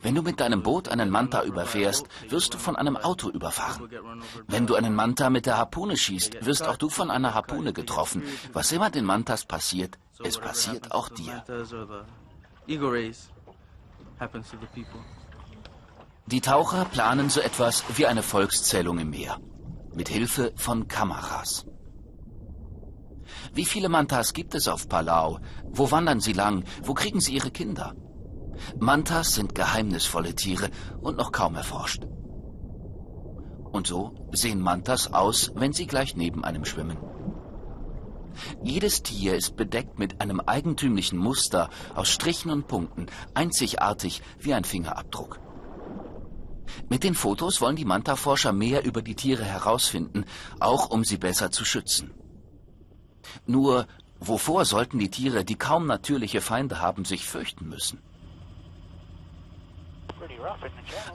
Wenn 0.01 0.15
du 0.15 0.21
mit 0.21 0.39
deinem 0.39 0.63
Boot 0.63 0.89
einen 0.89 1.10
Manta 1.10 1.43
überfährst, 1.43 2.07
wirst 2.29 2.53
du 2.55 2.57
von 2.57 2.75
einem 2.75 2.97
Auto 2.97 3.29
überfahren. 3.29 3.89
Wenn 4.47 4.65
du 4.67 4.75
einen 4.75 4.95
Manta 4.95 5.29
mit 5.29 5.45
der 5.45 5.57
Harpune 5.57 5.95
schießt, 5.95 6.45
wirst 6.45 6.67
auch 6.67 6.77
du 6.77 6.89
von 6.89 7.12
einer 7.12 7.33
Harpune 7.33 7.73
getroffen. 7.73 8.23
Was 8.53 8.71
immer 8.71 8.89
den 8.89 9.05
Mantas 9.05 9.45
passiert, 9.45 9.97
es 10.23 10.38
passiert 10.38 10.91
auch 10.91 11.10
dir. 11.10 11.43
Die 16.28 16.42
Taucher 16.42 16.84
planen 16.84 17.30
so 17.30 17.40
etwas 17.40 17.86
wie 17.96 18.06
eine 18.06 18.22
Volkszählung 18.22 19.00
im 19.00 19.12
Meer 19.12 19.40
mit 19.96 20.10
Hilfe 20.10 20.52
von 20.58 20.90
Kameras. 20.90 21.66
Wie 23.54 23.63
viele 23.63 23.88
Mantas 23.88 24.34
gibt 24.34 24.54
es 24.54 24.68
auf 24.68 24.90
Palau? 24.90 25.40
Wo 25.72 25.90
wandern 25.90 26.20
sie 26.20 26.34
lang? 26.34 26.66
Wo 26.84 26.94
kriegen 26.94 27.22
sie 27.22 27.34
ihre 27.34 27.50
Kinder? 27.50 27.96
Mantas 28.78 29.36
sind 29.36 29.56
geheimnisvolle 29.56 30.36
Tiere 30.36 30.70
und 31.00 31.16
noch 31.16 31.32
kaum 31.32 31.56
erforscht. 31.56 32.06
Und 33.72 33.88
so 33.88 34.13
sehen 34.34 34.60
Mantas 34.60 35.13
aus, 35.13 35.54
wenn 35.56 35.72
sie 35.72 35.88
gleich 35.88 36.18
neben 36.18 36.44
einem 36.44 36.66
schwimmen. 36.66 36.98
Jedes 38.62 39.02
Tier 39.02 39.34
ist 39.36 39.56
bedeckt 39.56 39.98
mit 39.98 40.20
einem 40.20 40.42
eigentümlichen 40.42 41.18
Muster 41.18 41.70
aus 41.96 42.10
Strichen 42.10 42.52
und 42.52 42.68
Punkten, 42.68 43.06
einzigartig 43.34 44.22
wie 44.40 44.54
ein 44.54 44.66
Fingerabdruck. 44.66 45.40
Mit 46.89 47.03
den 47.03 47.15
Fotos 47.15 47.62
wollen 47.62 47.75
die 47.75 47.86
Manta-Forscher 47.86 48.53
mehr 48.53 48.84
über 48.84 49.01
die 49.01 49.15
Tiere 49.15 49.43
herausfinden, 49.43 50.25
auch 50.60 50.89
um 50.89 51.03
sie 51.03 51.17
besser 51.17 51.51
zu 51.51 51.65
schützen. 51.65 52.13
Nur, 53.45 53.88
wovor 54.19 54.65
sollten 54.65 54.99
die 54.99 55.12
Tiere, 55.12 55.43
die 55.43 55.56
kaum 55.56 55.86
natürliche 55.86 56.41
Feinde 56.41 56.82
haben, 56.82 57.06
sich 57.06 57.25
fürchten 57.25 57.67
müssen? 57.69 58.01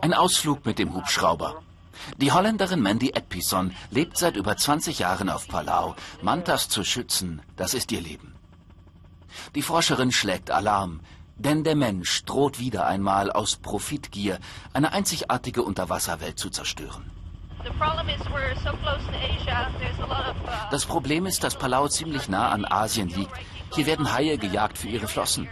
Ein 0.00 0.14
Ausflug 0.14 0.64
mit 0.64 0.78
dem 0.78 0.94
Hubschrauber. 0.94 1.62
Die 2.18 2.32
Holländerin 2.32 2.80
Mandy 2.80 3.10
Edpison 3.10 3.74
lebt 3.90 4.16
seit 4.16 4.36
über 4.36 4.56
20 4.56 4.98
Jahren 4.98 5.28
auf 5.28 5.48
Palau. 5.48 5.94
Mantas 6.22 6.68
zu 6.68 6.84
schützen, 6.84 7.42
das 7.56 7.74
ist 7.74 7.92
ihr 7.92 8.00
Leben. 8.00 8.34
Die 9.54 9.62
Forscherin 9.62 10.12
schlägt 10.12 10.50
Alarm. 10.50 11.00
Denn 11.44 11.64
der 11.64 11.74
Mensch 11.74 12.24
droht 12.24 12.60
wieder 12.60 12.86
einmal 12.86 13.32
aus 13.32 13.56
Profitgier 13.56 14.38
eine 14.72 14.92
einzigartige 14.92 15.64
Unterwasserwelt 15.64 16.38
zu 16.38 16.50
zerstören. 16.50 17.10
Das 20.70 20.86
Problem 20.86 21.26
ist, 21.26 21.42
dass 21.42 21.58
Palau 21.58 21.88
ziemlich 21.88 22.28
nah 22.28 22.50
an 22.50 22.64
Asien 22.64 23.08
liegt. 23.08 23.32
Hier 23.74 23.86
werden 23.86 24.12
Haie 24.12 24.38
gejagt 24.38 24.78
für 24.78 24.86
ihre 24.86 25.08
Flossen. 25.08 25.48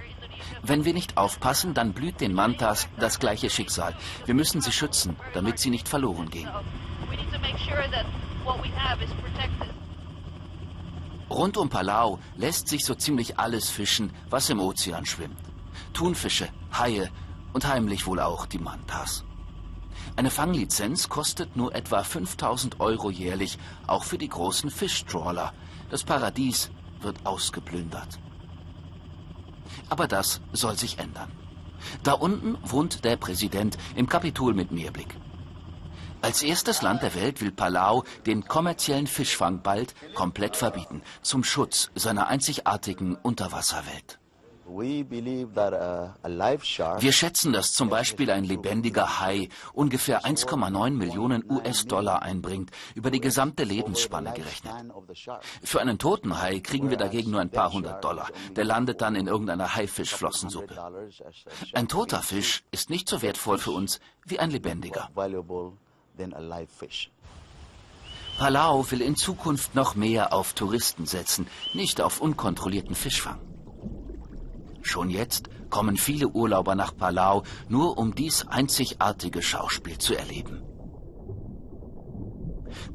Wenn 0.63 0.85
wir 0.85 0.95
nicht 0.95 1.17
aufpassen, 1.17 1.75
dann 1.75 1.93
blüht 1.93 2.21
den 2.21 2.35
Mantas 2.35 2.87
das 3.01 3.19
gleiche 3.19 3.51
Schicksal. 3.51 3.97
Wir 4.27 4.35
müssen 4.35 4.61
sie 4.61 4.73
schützen, 4.73 5.17
damit 5.35 5.59
sie 5.59 5.71
nicht 5.71 5.89
verloren 5.89 6.31
gehen. 6.31 6.51
Rund 11.29 11.57
um 11.57 11.69
Palau 11.69 12.21
lässt 12.37 12.69
sich 12.69 12.85
so 12.85 12.95
ziemlich 12.95 13.41
alles 13.41 13.71
fischen, 13.71 14.13
was 14.29 14.51
im 14.51 14.61
Ozean 14.61 15.05
schwimmt. 15.05 15.50
Thunfische, 15.93 16.49
Haie 16.73 17.11
und 17.53 17.67
heimlich 17.67 18.07
wohl 18.07 18.21
auch 18.21 18.47
die 18.47 18.59
Mantas. 18.59 19.25
Eine 20.17 20.31
Fanglizenz 20.31 21.09
kostet 21.09 21.57
nur 21.57 21.75
etwa 21.75 22.03
5000 22.03 22.81
Euro 22.81 23.11
jährlich, 23.11 23.59
auch 23.87 24.05
für 24.05 24.19
die 24.19 24.29
großen 24.29 24.71
Fischtrawler. 24.71 25.53
Das 25.91 26.05
Paradies 26.05 26.71
wird 27.01 27.25
ausgeplündert. 27.25 28.19
Aber 29.89 30.07
das 30.07 30.41
soll 30.53 30.77
sich 30.77 30.99
ändern. 30.99 31.31
Da 32.03 32.13
unten 32.13 32.59
wohnt 32.63 33.05
der 33.05 33.17
Präsident 33.17 33.79
im 33.97 34.09
Kapitol 34.09 34.55
mit 34.55 34.71
Meerblick. 34.71 35.17
Als 36.23 36.43
erstes 36.43 36.83
Land 36.83 37.03
der 37.03 37.15
Welt 37.15 37.41
will 37.41 37.51
Palau 37.51 38.05
den 38.27 38.47
kommerziellen 38.47 39.07
Fischfang 39.07 39.63
bald 39.63 39.95
komplett 40.15 40.55
verbieten, 40.55 41.03
zum 41.23 41.45
Schutz 41.45 41.91
seiner 41.95 42.29
einzigartigen 42.29 43.15
Unterwasserwelt. 43.17 44.20
Wir 47.01 47.13
schätzen, 47.13 47.53
dass 47.53 47.73
zum 47.73 47.89
Beispiel 47.89 48.31
ein 48.31 48.45
lebendiger 48.45 49.21
Hai 49.21 49.49
ungefähr 49.73 50.25
1,9 50.25 50.91
Millionen 50.91 51.45
US-Dollar 51.51 52.23
einbringt, 52.23 52.71
über 52.95 53.11
die 53.11 53.21
gesamte 53.21 53.65
Lebensspanne 53.65 54.33
gerechnet. 54.33 54.73
Für 55.63 55.81
einen 55.81 55.99
toten 55.99 56.41
Hai 56.41 56.61
kriegen 56.61 56.91
wir 56.91 56.97
dagegen 56.97 57.33
nur 57.33 57.41
ein 57.41 57.51
paar 57.51 57.73
hundert 57.73 58.05
Dollar. 58.05 58.29
Der 58.55 58.65
landet 58.65 59.01
dann 59.01 59.17
in 59.17 59.27
irgendeiner 59.27 59.75
Haifischflossensuppe. 59.75 60.77
Ein 61.73 61.89
toter 61.89 62.23
Fisch 62.23 62.63
ist 62.71 62.91
nicht 62.91 63.09
so 63.09 63.23
wertvoll 63.23 63.59
für 63.59 63.73
uns 63.73 63.99
wie 64.25 64.39
ein 64.39 64.51
lebendiger. 64.51 65.11
Palau 68.39 68.91
will 68.91 69.03
in 69.03 69.17
Zukunft 69.17 69.75
noch 69.75 69.95
mehr 69.97 70.33
auf 70.33 70.55
Touristen 70.55 71.05
setzen, 71.05 71.47
nicht 71.75 72.01
auf 72.01 72.21
unkontrollierten 72.21 72.95
Fischfang. 72.95 73.50
Schon 74.91 75.09
jetzt 75.09 75.49
kommen 75.71 75.97
viele 75.97 76.27
Urlauber 76.27 76.75
nach 76.75 76.97
Palau, 76.97 77.45
nur 77.69 77.97
um 77.97 78.13
dies 78.13 78.49
einzigartige 78.49 79.41
Schauspiel 79.41 79.99
zu 79.99 80.17
erleben. 80.17 80.65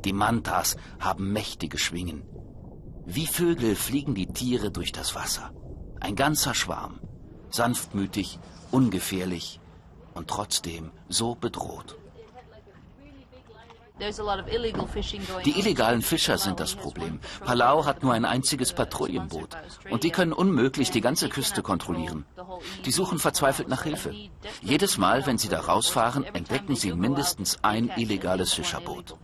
Die 0.03 0.11
Mantas 0.11 0.75
haben 0.99 1.31
mächtige 1.31 1.77
Schwingen. 1.77 2.23
Wie 3.05 3.27
Vögel 3.27 3.77
fliegen 3.77 4.13
die 4.13 4.27
Tiere 4.27 4.71
durch 4.71 4.91
das 4.91 5.15
Wasser. 5.15 5.53
Ein 6.01 6.17
ganzer 6.17 6.53
Schwarm. 6.53 6.99
Sanftmütig, 7.49 8.39
ungefährlich 8.71 9.61
und 10.15 10.27
trotzdem 10.27 10.91
so 11.07 11.33
bedroht. 11.35 11.97
Die 15.45 15.59
illegalen 15.59 16.01
Fischer 16.01 16.37
sind 16.37 16.59
das 16.59 16.75
Problem. 16.75 17.19
Palau 17.45 17.85
hat 17.85 18.03
nur 18.03 18.13
ein 18.13 18.25
einziges 18.25 18.73
Patrouillenboot. 18.73 19.55
Und 19.89 20.03
die 20.03 20.11
können 20.11 20.33
unmöglich 20.33 20.91
die 20.91 21.01
ganze 21.01 21.29
Küste 21.29 21.61
kontrollieren. 21.61 22.25
Die 22.83 22.91
suchen 22.91 23.19
verzweifelt 23.19 23.69
nach 23.69 23.83
Hilfe. 23.83 24.13
Jedes 24.61 24.97
Mal, 24.97 25.25
wenn 25.25 25.37
sie 25.37 25.47
da 25.47 25.61
rausfahren, 25.61 26.25
entdecken 26.25 26.75
sie 26.75 26.93
mindestens 26.93 27.59
ein 27.61 27.89
illegales 27.95 28.53
Fischerboot. 28.53 29.15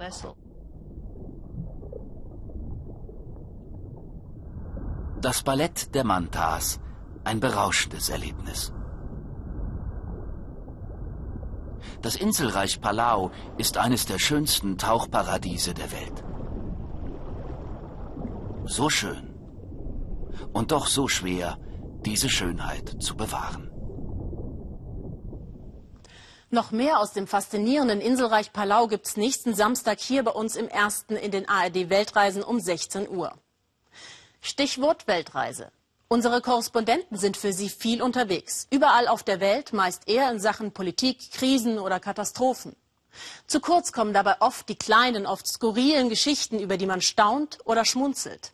Das 5.20 5.44
Ballett 5.44 5.94
der 5.94 6.04
Mantas. 6.04 6.80
Ein 7.24 7.40
berauschendes 7.40 8.10
Erlebnis. 8.10 8.74
Das 12.02 12.16
Inselreich 12.16 12.82
Palau 12.82 13.32
ist 13.58 13.78
eines 13.78 14.06
der 14.06 14.18
schönsten 14.18 14.78
Tauchparadiese 14.78 15.74
der 15.74 15.92
Welt. 15.92 16.24
So 18.66 18.90
schön 18.90 19.32
und 20.54 20.72
doch 20.72 20.88
so 20.88 21.08
schwer, 21.08 21.58
diese 22.06 22.30
Schönheit 22.30 23.02
zu 23.02 23.16
bewahren. 23.16 23.70
Noch 26.50 26.72
mehr 26.72 27.00
aus 27.00 27.14
dem 27.14 27.28
faszinierenden 27.28 28.02
Inselreich 28.02 28.52
Palau 28.52 28.88
gibt 28.88 29.08
es 29.08 29.16
nächsten 29.16 29.54
Samstag 29.54 30.00
hier 30.00 30.24
bei 30.24 30.32
uns 30.32 30.56
im 30.56 30.68
ersten 30.68 31.16
in 31.16 31.32
den 31.32 31.48
ARD 31.48 31.90
Weltreisen 31.90 32.44
um 32.44 32.60
16 32.60 33.08
Uhr. 33.10 33.34
Stichwort 34.42 35.08
Weltreise. 35.08 35.72
Unsere 36.12 36.42
Korrespondenten 36.42 37.18
sind 37.18 37.38
für 37.38 37.54
Sie 37.54 37.70
viel 37.70 38.02
unterwegs. 38.02 38.68
Überall 38.70 39.08
auf 39.08 39.24
der 39.24 39.40
Welt, 39.40 39.72
meist 39.72 40.10
eher 40.10 40.30
in 40.30 40.42
Sachen 40.42 40.74
Politik, 40.74 41.32
Krisen 41.32 41.80
oder 41.80 42.02
Katastrophen. 42.02 42.76
Zu 43.48 43.62
kurz 43.62 43.94
kommen 43.94 44.12
dabei 44.12 44.36
oft 44.42 44.68
die 44.68 44.76
kleinen, 44.76 45.26
oft 45.26 45.48
skurrilen 45.48 46.10
Geschichten, 46.10 46.60
über 46.60 46.76
die 46.76 46.86
man 46.86 47.00
staunt 47.00 47.60
oder 47.64 47.86
schmunzelt. 47.86 48.52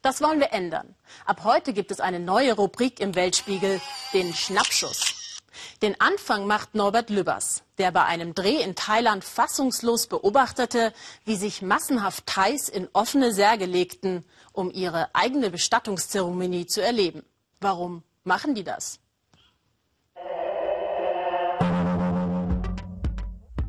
Das 0.00 0.22
wollen 0.22 0.40
wir 0.40 0.54
ändern. 0.54 0.94
Ab 1.26 1.44
heute 1.44 1.74
gibt 1.74 1.90
es 1.90 2.00
eine 2.00 2.20
neue 2.20 2.54
Rubrik 2.54 3.00
im 3.00 3.14
Weltspiegel, 3.14 3.82
den 4.14 4.32
Schnappschuss. 4.32 5.13
Den 5.82 6.00
Anfang 6.00 6.46
macht 6.46 6.74
Norbert 6.74 7.10
Lübbers, 7.10 7.62
der 7.78 7.90
bei 7.90 8.04
einem 8.04 8.34
Dreh 8.34 8.62
in 8.62 8.74
Thailand 8.74 9.24
fassungslos 9.24 10.06
beobachtete, 10.06 10.92
wie 11.24 11.36
sich 11.36 11.62
massenhaft 11.62 12.26
Thais 12.26 12.68
in 12.68 12.88
offene 12.92 13.32
Särge 13.32 13.66
legten 13.66 14.24
um 14.54 14.70
ihre 14.70 15.14
eigene 15.14 15.50
Bestattungszeremonie 15.50 16.66
zu 16.66 16.80
erleben. 16.82 17.24
Warum 17.60 18.02
machen 18.22 18.54
die 18.54 18.64
das? 18.64 19.00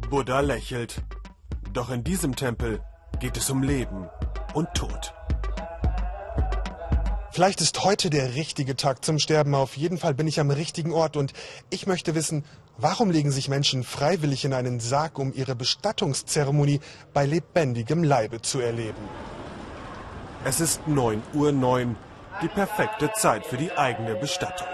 Buddha 0.10 0.40
lächelt. 0.40 1.02
Doch 1.74 1.90
in 1.90 2.04
diesem 2.04 2.36
Tempel 2.36 2.82
geht 3.20 3.36
es 3.36 3.50
um 3.50 3.64
Leben 3.64 4.08
und 4.54 4.74
Tod. 4.76 5.14
Vielleicht 7.36 7.60
ist 7.60 7.84
heute 7.84 8.10
der 8.10 8.36
richtige 8.36 8.78
Tag 8.78 9.04
zum 9.04 9.20
Sterben. 9.20 9.56
Auf 9.56 9.76
jeden 9.76 9.98
Fall 9.98 10.14
bin 10.14 10.26
ich 10.26 10.40
am 10.40 10.52
richtigen 10.52 10.94
Ort 10.94 11.18
und 11.18 11.34
ich 11.70 11.86
möchte 11.86 12.16
wissen, 12.16 12.46
warum 12.78 13.12
legen 13.12 13.30
sich 13.30 13.50
Menschen 13.50 13.84
freiwillig 13.84 14.46
in 14.46 14.54
einen 14.54 14.80
Sarg, 14.80 15.20
um 15.20 15.34
ihre 15.34 15.54
Bestattungszeremonie 15.54 16.80
bei 17.14 17.26
lebendigem 17.26 18.06
Leibe 18.06 18.42
zu 18.42 18.62
erleben? 18.62 19.10
Es 20.46 20.62
ist 20.62 20.88
9 20.88 21.22
Uhr 21.34 21.52
9, 21.52 21.98
die 22.42 22.48
perfekte 22.48 23.12
Zeit 23.12 23.46
für 23.46 23.58
die 23.58 23.74
eigene 23.74 24.16
Bestattung. 24.16 24.70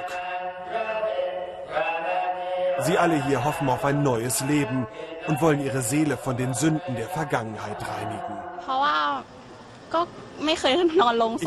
Sie 2.81 2.95
alle 2.95 3.25
hier 3.25 3.43
hoffen 3.43 3.69
auf 3.69 3.83
ein 3.85 4.03
neues 4.03 4.41
Leben 4.41 4.85
und 5.25 5.41
wollen 5.41 5.65
ihre 5.65 5.81
Seele 5.81 6.15
von 6.15 6.37
den 6.37 6.53
Sünden 6.53 6.95
der 6.95 7.09
Vergangenheit 7.09 7.81
reinigen. 7.81 8.37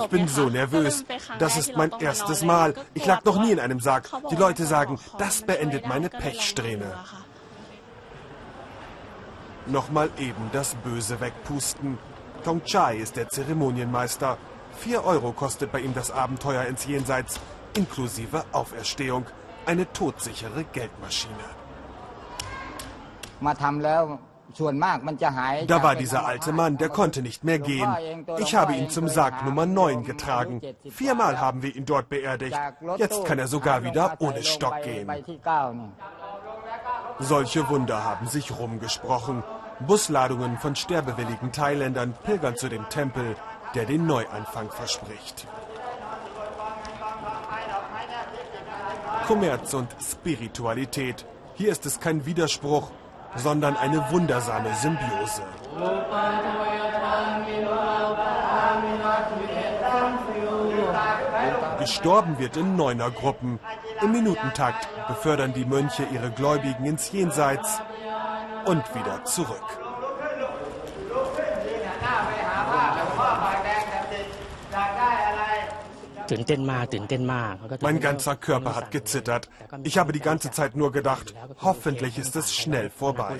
Ich 0.04 0.08
bin 0.08 0.28
so 0.28 0.48
nervös. 0.48 1.04
Das 1.38 1.56
ist 1.56 1.76
mein 1.76 1.92
erstes 1.98 2.42
Mal. 2.42 2.74
Ich 2.94 3.06
lag 3.06 3.24
noch 3.24 3.40
nie 3.42 3.52
in 3.52 3.60
einem 3.60 3.80
Sarg. 3.80 4.10
Die 4.30 4.36
Leute 4.36 4.64
sagen, 4.66 4.98
das 5.18 5.42
beendet 5.42 5.86
meine 5.86 6.08
Pechsträhne. 6.08 6.94
Nochmal 9.66 10.10
eben 10.18 10.50
das 10.52 10.74
Böse 10.76 11.20
wegpusten. 11.20 11.98
Tong 12.44 12.62
Chai 12.64 12.98
ist 12.98 13.16
der 13.16 13.30
Zeremonienmeister. 13.30 14.36
Vier 14.76 15.04
Euro 15.04 15.32
kostet 15.32 15.72
bei 15.72 15.80
ihm 15.80 15.94
das 15.94 16.10
Abenteuer 16.10 16.64
ins 16.64 16.84
Jenseits, 16.86 17.40
inklusive 17.74 18.44
Auferstehung. 18.52 19.24
Eine 19.66 19.90
todsichere 19.92 20.64
Geldmaschine. 20.64 21.32
Da 25.66 25.82
war 25.82 25.96
dieser 25.96 26.26
alte 26.26 26.52
Mann, 26.52 26.76
der 26.76 26.88
konnte 26.88 27.22
nicht 27.22 27.44
mehr 27.44 27.58
gehen. 27.58 27.88
Ich 28.38 28.54
habe 28.54 28.74
ihn 28.74 28.90
zum 28.90 29.08
Sarg 29.08 29.44
Nummer 29.44 29.66
9 29.66 30.04
getragen. 30.04 30.60
Viermal 30.90 31.40
haben 31.40 31.62
wir 31.62 31.74
ihn 31.74 31.86
dort 31.86 32.08
beerdigt. 32.08 32.58
Jetzt 32.96 33.24
kann 33.24 33.38
er 33.38 33.48
sogar 33.48 33.82
wieder 33.82 34.16
ohne 34.20 34.42
Stock 34.42 34.82
gehen. 34.82 35.10
Solche 37.18 37.68
Wunder 37.68 38.04
haben 38.04 38.26
sich 38.26 38.58
rumgesprochen. 38.58 39.42
Busladungen 39.80 40.58
von 40.58 40.76
sterbewilligen 40.76 41.52
Thailändern 41.52 42.14
pilgern 42.22 42.56
zu 42.56 42.68
dem 42.68 42.88
Tempel, 42.88 43.36
der 43.74 43.86
den 43.86 44.06
Neuanfang 44.06 44.70
verspricht. 44.70 45.46
Kommerz 49.26 49.74
und 49.74 49.88
Spiritualität. 50.00 51.24
Hier 51.54 51.72
ist 51.72 51.86
es 51.86 51.98
kein 51.98 52.26
Widerspruch, 52.26 52.90
sondern 53.36 53.76
eine 53.76 54.10
wundersame 54.10 54.72
Symbiose. 54.74 55.42
Gestorben 61.78 62.38
wird 62.38 62.56
in 62.56 62.76
Neunergruppen. 62.76 63.58
Im 64.00 64.12
Minutentakt 64.12 64.88
befördern 65.08 65.52
die 65.52 65.64
Mönche 65.64 66.04
ihre 66.12 66.30
Gläubigen 66.30 66.84
ins 66.84 67.10
Jenseits 67.12 67.80
und 68.66 68.94
wieder 68.94 69.24
zurück. 69.24 69.83
Mein 77.80 78.00
ganzer 78.00 78.36
Körper 78.36 78.76
hat 78.76 78.90
gezittert. 78.90 79.48
Ich 79.82 79.98
habe 79.98 80.12
die 80.12 80.20
ganze 80.20 80.50
Zeit 80.50 80.76
nur 80.76 80.92
gedacht, 80.92 81.34
hoffentlich 81.60 82.18
ist 82.18 82.36
es 82.36 82.54
schnell 82.54 82.90
vorbei. 82.90 83.38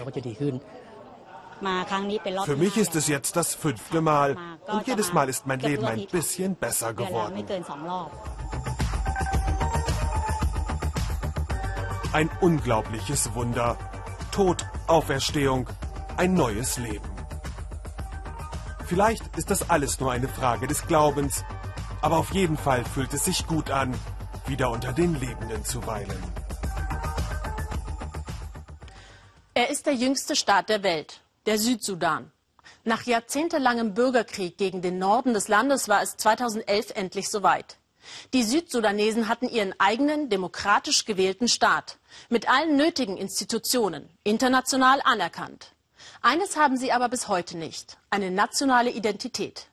Für 2.45 2.57
mich 2.57 2.77
ist 2.77 2.97
es 2.97 3.09
jetzt 3.09 3.37
das 3.37 3.55
fünfte 3.55 4.01
Mal 4.01 4.37
und 4.67 4.87
jedes 4.87 5.13
Mal 5.13 5.29
ist 5.29 5.47
mein 5.47 5.61
Leben 5.61 5.85
ein 5.85 6.07
bisschen 6.11 6.57
besser 6.57 6.93
geworden. 6.93 7.45
Ein 12.13 12.31
unglaubliches 12.41 13.35
Wunder. 13.35 13.77
Tod, 14.31 14.65
Auferstehung, 14.87 15.69
ein 16.17 16.35
neues 16.35 16.79
Leben. 16.79 17.09
Vielleicht 18.87 19.37
ist 19.37 19.51
das 19.51 19.71
alles 19.71 19.99
nur 20.01 20.13
eine 20.13 20.29
Frage 20.29 20.67
des 20.67 20.87
Glaubens, 20.87 21.45
aber 22.05 22.19
auf 22.19 22.35
jeden 22.35 22.59
Fall 22.59 22.85
fühlt 22.85 23.15
es 23.15 23.25
sich 23.25 23.47
gut 23.47 23.71
an, 23.71 23.99
wieder 24.47 24.71
unter 24.71 24.93
den 24.93 25.19
Lebenden 25.19 25.65
zu 25.65 25.87
weilen. 25.87 26.23
Er 29.55 29.71
ist 29.71 29.87
der 29.87 29.95
jüngste 29.95 30.37
Staat 30.37 30.69
der 30.69 30.83
Welt, 30.83 31.23
der 31.47 31.57
Südsudan. 31.59 32.31
Nach 32.85 33.05
jahrzehntelangem 33.05 33.95
Bürgerkrieg 33.95 34.59
gegen 34.59 34.83
den 34.83 34.99
Norden 34.99 35.33
des 35.33 35.49
Landes 35.49 35.89
war 35.89 36.03
es 36.03 36.19
2011 36.19 36.91
endlich 36.95 37.31
soweit. 37.31 37.79
Die 38.35 38.43
Südsudanesen 38.43 39.27
hatten 39.27 39.49
ihren 39.49 39.73
eigenen 39.81 40.29
demokratisch 40.29 41.07
gewählten 41.07 41.49
Staat 41.49 41.97
mit 42.29 42.51
allen 42.51 42.77
nötigen 42.77 43.17
Institutionen, 43.17 44.11
international 44.25 45.01
anerkannt. 45.05 45.73
Eines 46.21 46.59
haben 46.59 46.77
sie 46.77 46.93
aber 46.93 47.09
bis 47.09 47.29
heute 47.29 47.57
nicht, 47.57 47.97
eine 48.11 48.31
nationale 48.31 48.91
Identität. 48.91 49.69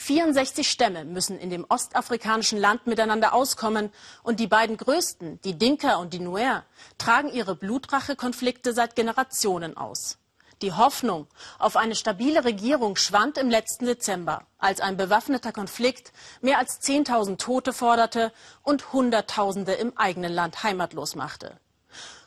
64 0.00 0.70
Stämme 0.70 1.04
müssen 1.04 1.40
in 1.40 1.50
dem 1.50 1.66
ostafrikanischen 1.68 2.56
Land 2.58 2.86
miteinander 2.86 3.34
auskommen 3.34 3.90
und 4.22 4.38
die 4.38 4.46
beiden 4.46 4.76
größten, 4.76 5.40
die 5.42 5.58
Dinka 5.58 5.96
und 5.96 6.14
die 6.14 6.20
Nuer, 6.20 6.64
tragen 6.98 7.28
ihre 7.28 7.56
Blutrache-Konflikte 7.56 8.72
seit 8.72 8.94
Generationen 8.94 9.76
aus. 9.76 10.18
Die 10.62 10.72
Hoffnung 10.72 11.26
auf 11.58 11.76
eine 11.76 11.96
stabile 11.96 12.44
Regierung 12.44 12.94
schwand 12.94 13.38
im 13.38 13.50
letzten 13.50 13.86
Dezember, 13.86 14.46
als 14.56 14.80
ein 14.80 14.96
bewaffneter 14.96 15.50
Konflikt 15.52 16.12
mehr 16.40 16.58
als 16.58 16.80
10.000 16.80 17.36
Tote 17.36 17.72
forderte 17.72 18.32
und 18.62 18.92
Hunderttausende 18.92 19.72
im 19.72 19.98
eigenen 19.98 20.32
Land 20.32 20.62
heimatlos 20.62 21.16
machte. 21.16 21.58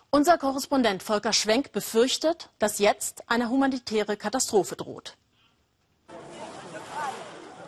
Unser 0.10 0.38
Korrespondent 0.38 1.03
Volker 1.03 1.31
Schwenk 1.31 1.71
befürchtet, 1.71 2.49
dass 2.60 2.79
jetzt 2.79 3.23
eine 3.29 3.49
humanitäre 3.49 4.17
Katastrophe 4.17 4.75
droht. 4.75 5.15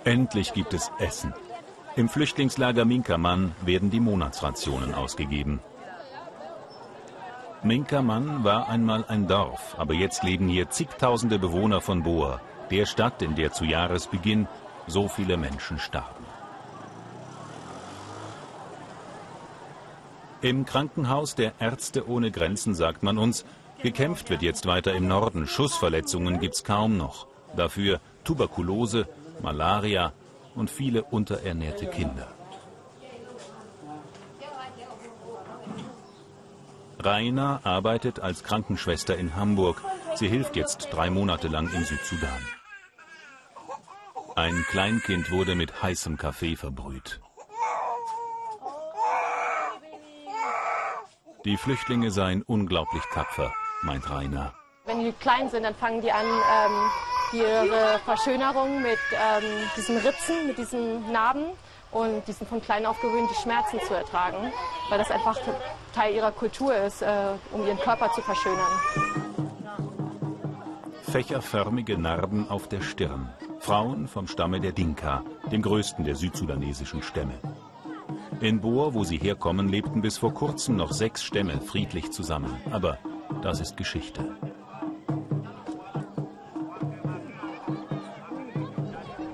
Endlich 0.05 0.51
gibt 0.51 0.73
es 0.73 0.91
Essen. 0.99 1.33
Im 1.95 2.09
Flüchtlingslager 2.09 2.83
Minkermann 2.83 3.53
werden 3.61 3.89
die 3.89 4.01
Monatsrationen 4.01 4.93
ausgegeben. 4.93 5.61
Minkermann 7.63 8.43
war 8.43 8.67
einmal 8.67 9.05
ein 9.07 9.27
Dorf, 9.27 9.75
aber 9.77 9.93
jetzt 9.93 10.23
leben 10.23 10.49
hier 10.49 10.69
zigtausende 10.69 11.39
Bewohner 11.39 11.79
von 11.79 12.03
Boa, 12.03 12.41
der 12.69 12.85
Stadt, 12.85 13.21
in 13.21 13.35
der 13.35 13.53
zu 13.53 13.63
Jahresbeginn 13.63 14.47
so 14.87 15.07
viele 15.07 15.37
Menschen 15.37 15.79
starben. 15.79 16.25
Im 20.41 20.65
Krankenhaus 20.65 21.35
der 21.35 21.53
Ärzte 21.59 22.09
ohne 22.09 22.29
Grenzen 22.29 22.75
sagt 22.75 23.03
man 23.03 23.17
uns, 23.17 23.45
gekämpft 23.81 24.29
wird 24.29 24.41
jetzt 24.41 24.65
weiter 24.65 24.93
im 24.93 25.07
Norden, 25.07 25.47
Schussverletzungen 25.47 26.41
gibt's 26.41 26.65
kaum 26.65 26.97
noch. 26.97 27.27
Dafür 27.55 28.01
Tuberkulose, 28.25 29.07
Malaria 29.41 30.13
und 30.56 30.69
viele 30.69 31.04
unterernährte 31.04 31.88
Kinder. 31.88 32.28
Raina 37.00 37.60
arbeitet 37.63 38.19
als 38.19 38.43
Krankenschwester 38.43 39.17
in 39.17 39.36
Hamburg. 39.36 39.82
Sie 40.15 40.28
hilft 40.28 40.56
jetzt 40.56 40.88
drei 40.91 41.10
Monate 41.10 41.48
lang 41.48 41.69
im 41.74 41.84
Südsudan. 41.84 42.39
Ein 44.36 44.63
Kleinkind 44.69 45.30
wurde 45.32 45.56
mit 45.56 45.84
heißem 45.84 46.17
Kaffee 46.17 46.56
verbrüht. 46.56 47.19
Die 51.46 51.58
Flüchtlinge 51.58 52.10
seien 52.10 52.41
unglaublich 52.41 53.04
tapfer, 53.13 53.54
meint 53.82 54.10
Rainer. 54.10 54.54
Wenn 54.86 55.04
die 55.04 55.12
klein 55.12 55.50
sind, 55.50 55.63
dann 55.63 55.76
fangen 55.76 56.02
die 56.02 56.12
an, 56.12 56.26
ähm, 56.26 56.89
ihre 57.34 58.00
Verschönerung 58.06 58.82
mit 58.82 59.00
ähm, 59.12 59.43
diesen 59.76 59.98
Ritzen, 59.98 60.48
mit 60.48 60.58
diesen 60.58 61.12
Narben 61.12 61.46
und 61.91 62.28
die 62.28 62.32
sind 62.32 62.50
von 62.50 62.62
klein 62.62 62.86
auf 62.86 63.00
gewöhnt, 63.02 63.30
die 63.30 63.41
Schmerzen 63.41 63.80
zu 63.88 63.93
ertragen, 63.93 64.52
weil 64.89 64.98
das 64.98 65.12
einfach 65.12 65.38
Teil 65.93 66.15
ihrer 66.15 66.32
Kultur 66.32 66.76
ist, 66.76 67.02
äh, 67.02 67.08
um 67.52 67.65
ihren 67.65 67.80
Körper 67.80 68.12
zu 68.13 68.22
verschönern. 68.22 68.72
Fächerförmige 71.04 71.98
Narben 71.98 72.50
auf 72.50 72.67
der 72.67 72.82
Stirn. 72.82 73.30
Frauen 73.60 74.08
vom 74.08 74.28
Stamme 74.28 74.60
der 74.60 74.72
Dinka, 74.72 75.24
dem 75.52 75.62
größten 75.62 76.04
der 76.04 76.15
südsudanesischen 76.15 77.04
Stämme. 77.04 77.39
In 78.41 78.60
Boer, 78.60 78.93
wo 78.93 79.04
sie 79.04 79.17
herkommen, 79.17 79.69
lebten 79.69 80.02
bis 80.02 80.17
vor 80.17 80.34
kurzem 80.34 80.76
noch 80.76 80.91
sechs 80.91 81.24
Stämme 81.24 81.62
friedlich 81.62 82.12
zusammen. 82.12 82.54
Aber 82.72 82.98
das 83.41 83.62
ist 83.62 83.78
Geschichte. 83.78 84.36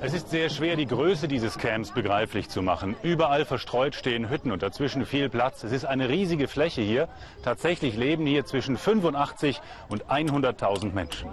Es 0.10 0.16
ist 0.16 0.32
sehr 0.32 0.50
schwer, 0.50 0.76
die 0.76 0.88
Größe 0.88 1.28
dieses 1.28 1.60
Camps 1.60 1.92
begreiflich 1.92 2.50
zu 2.50 2.64
machen. 2.64 2.96
Überall 3.04 3.46
verstreut 3.46 3.94
stehen 3.94 4.28
Hütten 4.28 4.52
und 4.52 4.64
dazwischen 4.64 5.06
viel 5.06 5.30
Platz. 5.30 5.64
Es 5.64 5.72
ist 5.72 5.86
eine 5.86 6.10
riesige 6.10 6.48
Fläche 6.48 6.82
hier. 6.82 7.10
Tatsächlich 7.44 7.96
leben 7.96 8.26
hier 8.26 8.44
zwischen 8.44 8.76
85 8.76 9.62
und 9.88 10.06
100.000 10.06 10.94
Menschen. 10.94 11.30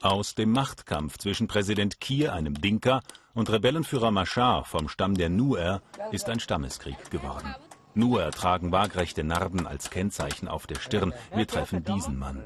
Aus 0.00 0.36
dem 0.36 0.52
Machtkampf 0.52 1.18
zwischen 1.18 1.48
Präsident 1.48 2.00
Kier, 2.00 2.32
einem 2.32 2.54
Dinka, 2.54 3.02
und 3.34 3.50
Rebellenführer 3.50 4.12
Machar 4.12 4.64
vom 4.64 4.88
Stamm 4.88 5.16
der 5.16 5.28
Nuer 5.28 5.82
ist 6.12 6.28
ein 6.28 6.38
Stammeskrieg 6.38 7.10
geworden. 7.10 7.52
Nur 7.96 8.30
tragen 8.30 8.72
waagrechte 8.72 9.24
Narben 9.24 9.66
als 9.66 9.88
Kennzeichen 9.88 10.48
auf 10.48 10.66
der 10.66 10.76
Stirn. 10.76 11.14
Wir 11.34 11.46
treffen 11.46 11.82
diesen 11.82 12.18
Mann. 12.18 12.44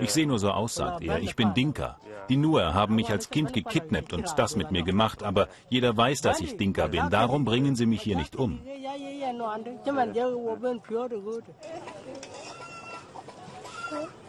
Ich 0.00 0.12
sehe 0.12 0.28
nur 0.28 0.38
so 0.38 0.52
aus, 0.52 0.76
sagt 0.76 1.02
er. 1.02 1.18
Ich 1.18 1.34
bin 1.34 1.54
Dinka. 1.54 1.98
Die 2.28 2.36
Nuer 2.36 2.72
haben 2.72 2.94
mich 2.94 3.10
als 3.10 3.30
Kind 3.30 3.52
gekidnappt 3.52 4.12
und 4.12 4.32
das 4.38 4.54
mit 4.54 4.70
mir 4.70 4.84
gemacht, 4.84 5.24
aber 5.24 5.48
jeder 5.70 5.96
weiß, 5.96 6.20
dass 6.20 6.40
ich 6.40 6.56
Dinka 6.56 6.86
bin. 6.86 7.10
Darum 7.10 7.44
bringen 7.44 7.74
sie 7.74 7.86
mich 7.86 8.02
hier 8.02 8.16
nicht 8.16 8.36
um. 8.36 8.60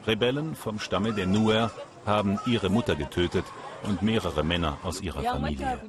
Rebellen 0.08 0.56
vom 0.56 0.80
Stamme 0.80 1.14
der 1.14 1.28
Nuer 1.28 1.70
haben 2.08 2.40
ihre 2.48 2.70
Mutter 2.70 2.96
getötet 2.96 3.46
und 3.84 4.02
mehrere 4.02 4.44
Männer 4.44 4.78
aus 4.84 5.02
ihrer 5.02 5.22
Familie. 5.22 5.80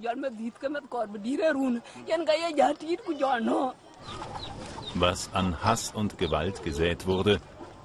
Was 4.94 5.30
an 5.32 5.62
Hass 5.62 5.92
und 5.94 6.18
Gewalt 6.18 6.62
gesät 6.62 7.06
wurde, 7.06 7.40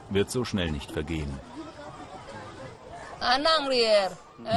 wird 0.09 0.31
so 0.31 0.45
schnell 0.45 0.71
nicht 0.71 0.91
vergehen. 0.91 1.39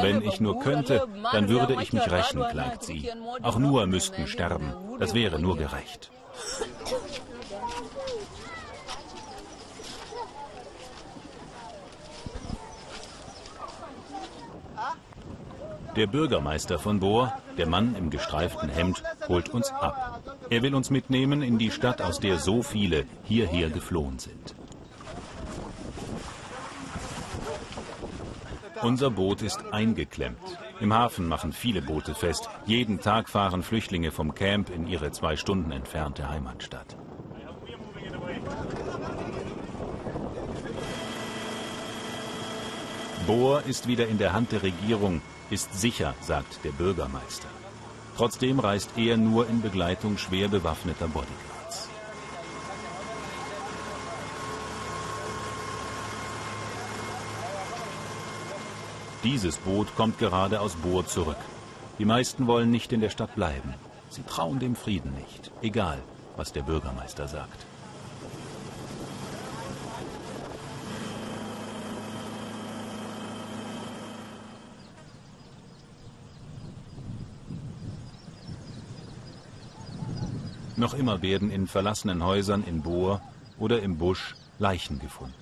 Wenn 0.00 0.22
ich 0.22 0.40
nur 0.40 0.60
könnte, 0.60 1.06
dann 1.32 1.48
würde 1.48 1.76
ich 1.82 1.92
mich 1.92 2.10
rächen, 2.10 2.42
klagt 2.48 2.84
sie. 2.84 3.10
Auch 3.42 3.58
nur 3.58 3.86
müssten 3.86 4.26
sterben. 4.26 4.72
Das 4.98 5.14
wäre 5.14 5.38
nur 5.38 5.56
gerecht. 5.56 6.10
Der 15.96 16.08
Bürgermeister 16.08 16.80
von 16.80 16.98
Bohr, 16.98 17.32
der 17.56 17.68
Mann 17.68 17.94
im 17.94 18.10
gestreiften 18.10 18.68
Hemd, 18.68 19.04
holt 19.28 19.48
uns 19.50 19.70
ab. 19.70 20.22
Er 20.50 20.62
will 20.62 20.74
uns 20.74 20.90
mitnehmen 20.90 21.40
in 21.40 21.56
die 21.56 21.70
Stadt, 21.70 22.02
aus 22.02 22.18
der 22.18 22.38
so 22.38 22.62
viele 22.62 23.04
hierher 23.22 23.70
geflohen 23.70 24.18
sind. 24.18 24.56
Unser 28.82 29.10
Boot 29.10 29.40
ist 29.40 29.72
eingeklemmt. 29.72 30.58
Im 30.80 30.92
Hafen 30.92 31.28
machen 31.28 31.52
viele 31.52 31.80
Boote 31.80 32.16
fest. 32.16 32.50
Jeden 32.66 33.00
Tag 33.00 33.28
fahren 33.28 33.62
Flüchtlinge 33.62 34.10
vom 34.10 34.34
Camp 34.34 34.70
in 34.70 34.88
ihre 34.88 35.12
zwei 35.12 35.36
Stunden 35.36 35.70
entfernte 35.70 36.28
Heimatstadt. 36.28 36.96
Bohr 43.26 43.62
ist 43.66 43.86
wieder 43.86 44.08
in 44.08 44.18
der 44.18 44.32
Hand 44.32 44.52
der 44.52 44.62
Regierung 44.62 45.22
ist 45.54 45.72
sicher, 45.72 46.14
sagt 46.20 46.64
der 46.64 46.72
Bürgermeister. 46.72 47.48
Trotzdem 48.16 48.58
reist 48.58 48.90
er 48.96 49.16
nur 49.16 49.48
in 49.48 49.62
Begleitung 49.62 50.18
schwer 50.18 50.48
bewaffneter 50.48 51.06
Bodyguards. 51.06 51.88
Dieses 59.22 59.56
Boot 59.58 59.94
kommt 59.94 60.18
gerade 60.18 60.60
aus 60.60 60.74
Bohr 60.74 61.06
zurück. 61.06 61.42
Die 61.98 62.04
meisten 62.04 62.48
wollen 62.48 62.70
nicht 62.70 62.92
in 62.92 63.00
der 63.00 63.10
Stadt 63.10 63.34
bleiben. 63.36 63.74
Sie 64.10 64.24
trauen 64.24 64.58
dem 64.58 64.74
Frieden 64.74 65.14
nicht, 65.14 65.52
egal 65.62 65.98
was 66.36 66.52
der 66.52 66.62
Bürgermeister 66.62 67.28
sagt. 67.28 67.64
Noch 80.76 80.94
immer 80.94 81.22
werden 81.22 81.50
in 81.50 81.66
verlassenen 81.66 82.24
Häusern 82.24 82.64
in 82.64 82.82
Bohr 82.82 83.20
oder 83.58 83.80
im 83.82 83.96
Busch 83.96 84.34
Leichen 84.58 84.98
gefunden. 84.98 85.34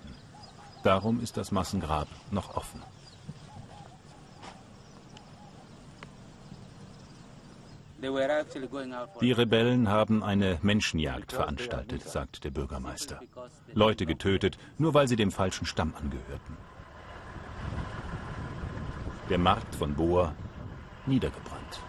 Darum 0.83 1.22
ist 1.22 1.37
das 1.37 1.53
Massengrab 1.53 2.09
noch 2.30 2.55
offen. 2.55 2.83
Die 9.20 9.33
Rebellen 9.33 9.89
haben 9.89 10.24
eine 10.24 10.59
Menschenjagd 10.61 11.33
veranstaltet, 11.33 12.03
sagt 12.03 12.43
der 12.43 12.51
Bürgermeister. 12.51 13.20
Leute 13.74 14.07
getötet, 14.07 14.59
nur 14.76 14.93
weil 14.93 15.07
sie 15.07 15.14
dem 15.14 15.30
falschen 15.30 15.66
Stamm 15.66 15.95
angehörten. 15.95 16.57
Der 19.30 19.39
Markt 19.39 19.76
von 19.76 19.95
Boa 19.95 20.35
niedergebrannt. 21.07 21.80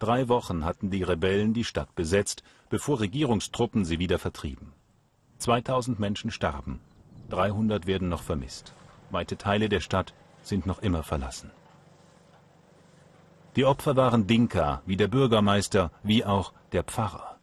Drei 0.00 0.28
Wochen 0.30 0.64
hatten 0.64 0.90
die 0.90 1.02
Rebellen 1.02 1.52
die 1.52 1.62
Stadt 1.62 1.94
besetzt, 1.94 2.42
bevor 2.70 3.00
Regierungstruppen 3.00 3.84
sie 3.84 3.98
wieder 3.98 4.18
vertrieben. 4.18 4.72
2000 5.36 6.00
Menschen 6.00 6.30
starben, 6.30 6.80
300 7.28 7.86
werden 7.86 8.08
noch 8.08 8.22
vermisst. 8.22 8.72
Weite 9.10 9.36
Teile 9.36 9.68
der 9.68 9.80
Stadt 9.80 10.14
sind 10.42 10.64
noch 10.64 10.80
immer 10.80 11.02
verlassen. 11.02 11.50
Die 13.56 13.66
Opfer 13.66 13.94
waren 13.94 14.26
Dinka, 14.26 14.80
wie 14.86 14.96
der 14.96 15.08
Bürgermeister, 15.08 15.90
wie 16.02 16.24
auch 16.24 16.54
der 16.72 16.82
Pfarrer. 16.82 17.36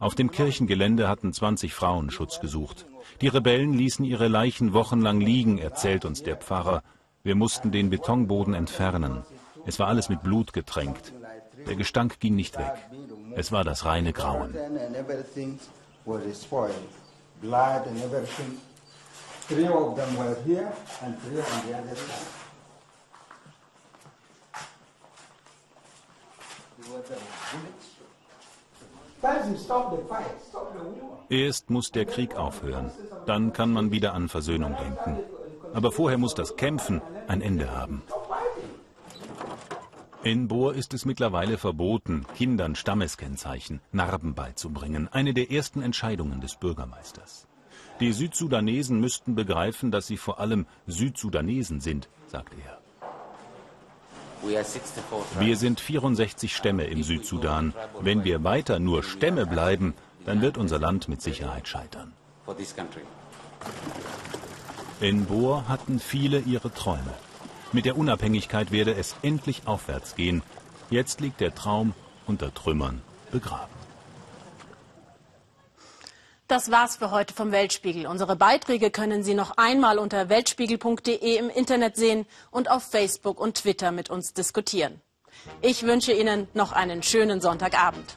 Auf 0.00 0.16
dem 0.16 0.32
Kirchengelände 0.32 1.08
hatten 1.08 1.32
20 1.32 1.72
Frauen 1.72 2.10
Schutz 2.10 2.40
gesucht. 2.40 2.86
Die 3.20 3.28
Rebellen 3.28 3.74
ließen 3.74 4.04
ihre 4.04 4.26
Leichen 4.26 4.72
wochenlang 4.72 5.20
liegen, 5.20 5.58
erzählt 5.58 6.04
uns 6.04 6.24
der 6.24 6.36
Pfarrer. 6.36 6.82
Wir 7.22 7.36
mussten 7.36 7.70
den 7.70 7.90
Betonboden 7.90 8.54
entfernen. 8.54 9.22
Es 9.66 9.78
war 9.78 9.86
alles 9.86 10.08
mit 10.08 10.22
Blut 10.22 10.52
getränkt. 10.52 11.12
Der 11.66 11.76
Gestank 11.76 12.20
ging 12.20 12.34
nicht 12.34 12.58
weg. 12.58 12.72
Es 13.36 13.52
war 13.52 13.64
das 13.64 13.84
reine 13.84 14.12
Grauen. 14.12 14.54
Erst 31.28 31.70
muss 31.70 31.90
der 31.90 32.06
Krieg 32.06 32.36
aufhören. 32.36 32.90
Dann 33.26 33.52
kann 33.52 33.72
man 33.72 33.90
wieder 33.90 34.14
an 34.14 34.28
Versöhnung 34.28 34.76
denken. 34.76 35.18
Aber 35.74 35.92
vorher 35.92 36.18
muss 36.18 36.34
das 36.34 36.56
Kämpfen 36.56 37.02
ein 37.28 37.42
Ende 37.42 37.70
haben. 37.70 38.02
In 40.22 40.48
Bohr 40.48 40.74
ist 40.74 40.92
es 40.92 41.06
mittlerweile 41.06 41.56
verboten, 41.56 42.26
Kindern 42.36 42.74
Stammeskennzeichen, 42.74 43.80
Narben 43.90 44.34
beizubringen. 44.34 45.08
Eine 45.08 45.32
der 45.32 45.50
ersten 45.50 45.80
Entscheidungen 45.80 46.42
des 46.42 46.56
Bürgermeisters. 46.56 47.46
Die 48.00 48.12
Südsudanesen 48.12 49.00
müssten 49.00 49.34
begreifen, 49.34 49.90
dass 49.90 50.06
sie 50.06 50.18
vor 50.18 50.38
allem 50.38 50.66
Südsudanesen 50.86 51.80
sind, 51.80 52.10
sagt 52.26 52.52
er. 52.66 52.78
Wir 55.38 55.56
sind 55.56 55.80
64 55.80 56.54
Stämme 56.54 56.84
im 56.84 57.02
Südsudan. 57.02 57.72
Wenn 58.00 58.22
wir 58.22 58.44
weiter 58.44 58.78
nur 58.78 59.02
Stämme 59.02 59.46
bleiben, 59.46 59.94
dann 60.26 60.42
wird 60.42 60.58
unser 60.58 60.78
Land 60.78 61.08
mit 61.08 61.22
Sicherheit 61.22 61.66
scheitern. 61.66 62.12
In 65.00 65.24
Boer 65.24 65.66
hatten 65.66 65.98
viele 65.98 66.40
ihre 66.40 66.70
Träume. 66.72 67.14
Mit 67.72 67.84
der 67.84 67.96
Unabhängigkeit 67.96 68.72
werde 68.72 68.94
es 68.94 69.14
endlich 69.22 69.62
aufwärts 69.66 70.16
gehen. 70.16 70.42
Jetzt 70.90 71.20
liegt 71.20 71.40
der 71.40 71.54
Traum 71.54 71.94
unter 72.26 72.52
Trümmern 72.52 73.00
begraben. 73.30 73.72
Das 76.48 76.72
war's 76.72 76.96
für 76.96 77.12
heute 77.12 77.32
vom 77.32 77.52
Weltspiegel. 77.52 78.08
Unsere 78.08 78.34
Beiträge 78.34 78.90
können 78.90 79.22
Sie 79.22 79.34
noch 79.34 79.52
einmal 79.56 79.98
unter 79.98 80.28
weltspiegel.de 80.28 81.36
im 81.36 81.48
Internet 81.48 81.94
sehen 81.94 82.26
und 82.50 82.68
auf 82.68 82.82
Facebook 82.82 83.38
und 83.38 83.58
Twitter 83.58 83.92
mit 83.92 84.10
uns 84.10 84.34
diskutieren. 84.34 85.00
Ich 85.62 85.84
wünsche 85.84 86.12
Ihnen 86.12 86.48
noch 86.54 86.72
einen 86.72 87.04
schönen 87.04 87.40
Sonntagabend. 87.40 88.16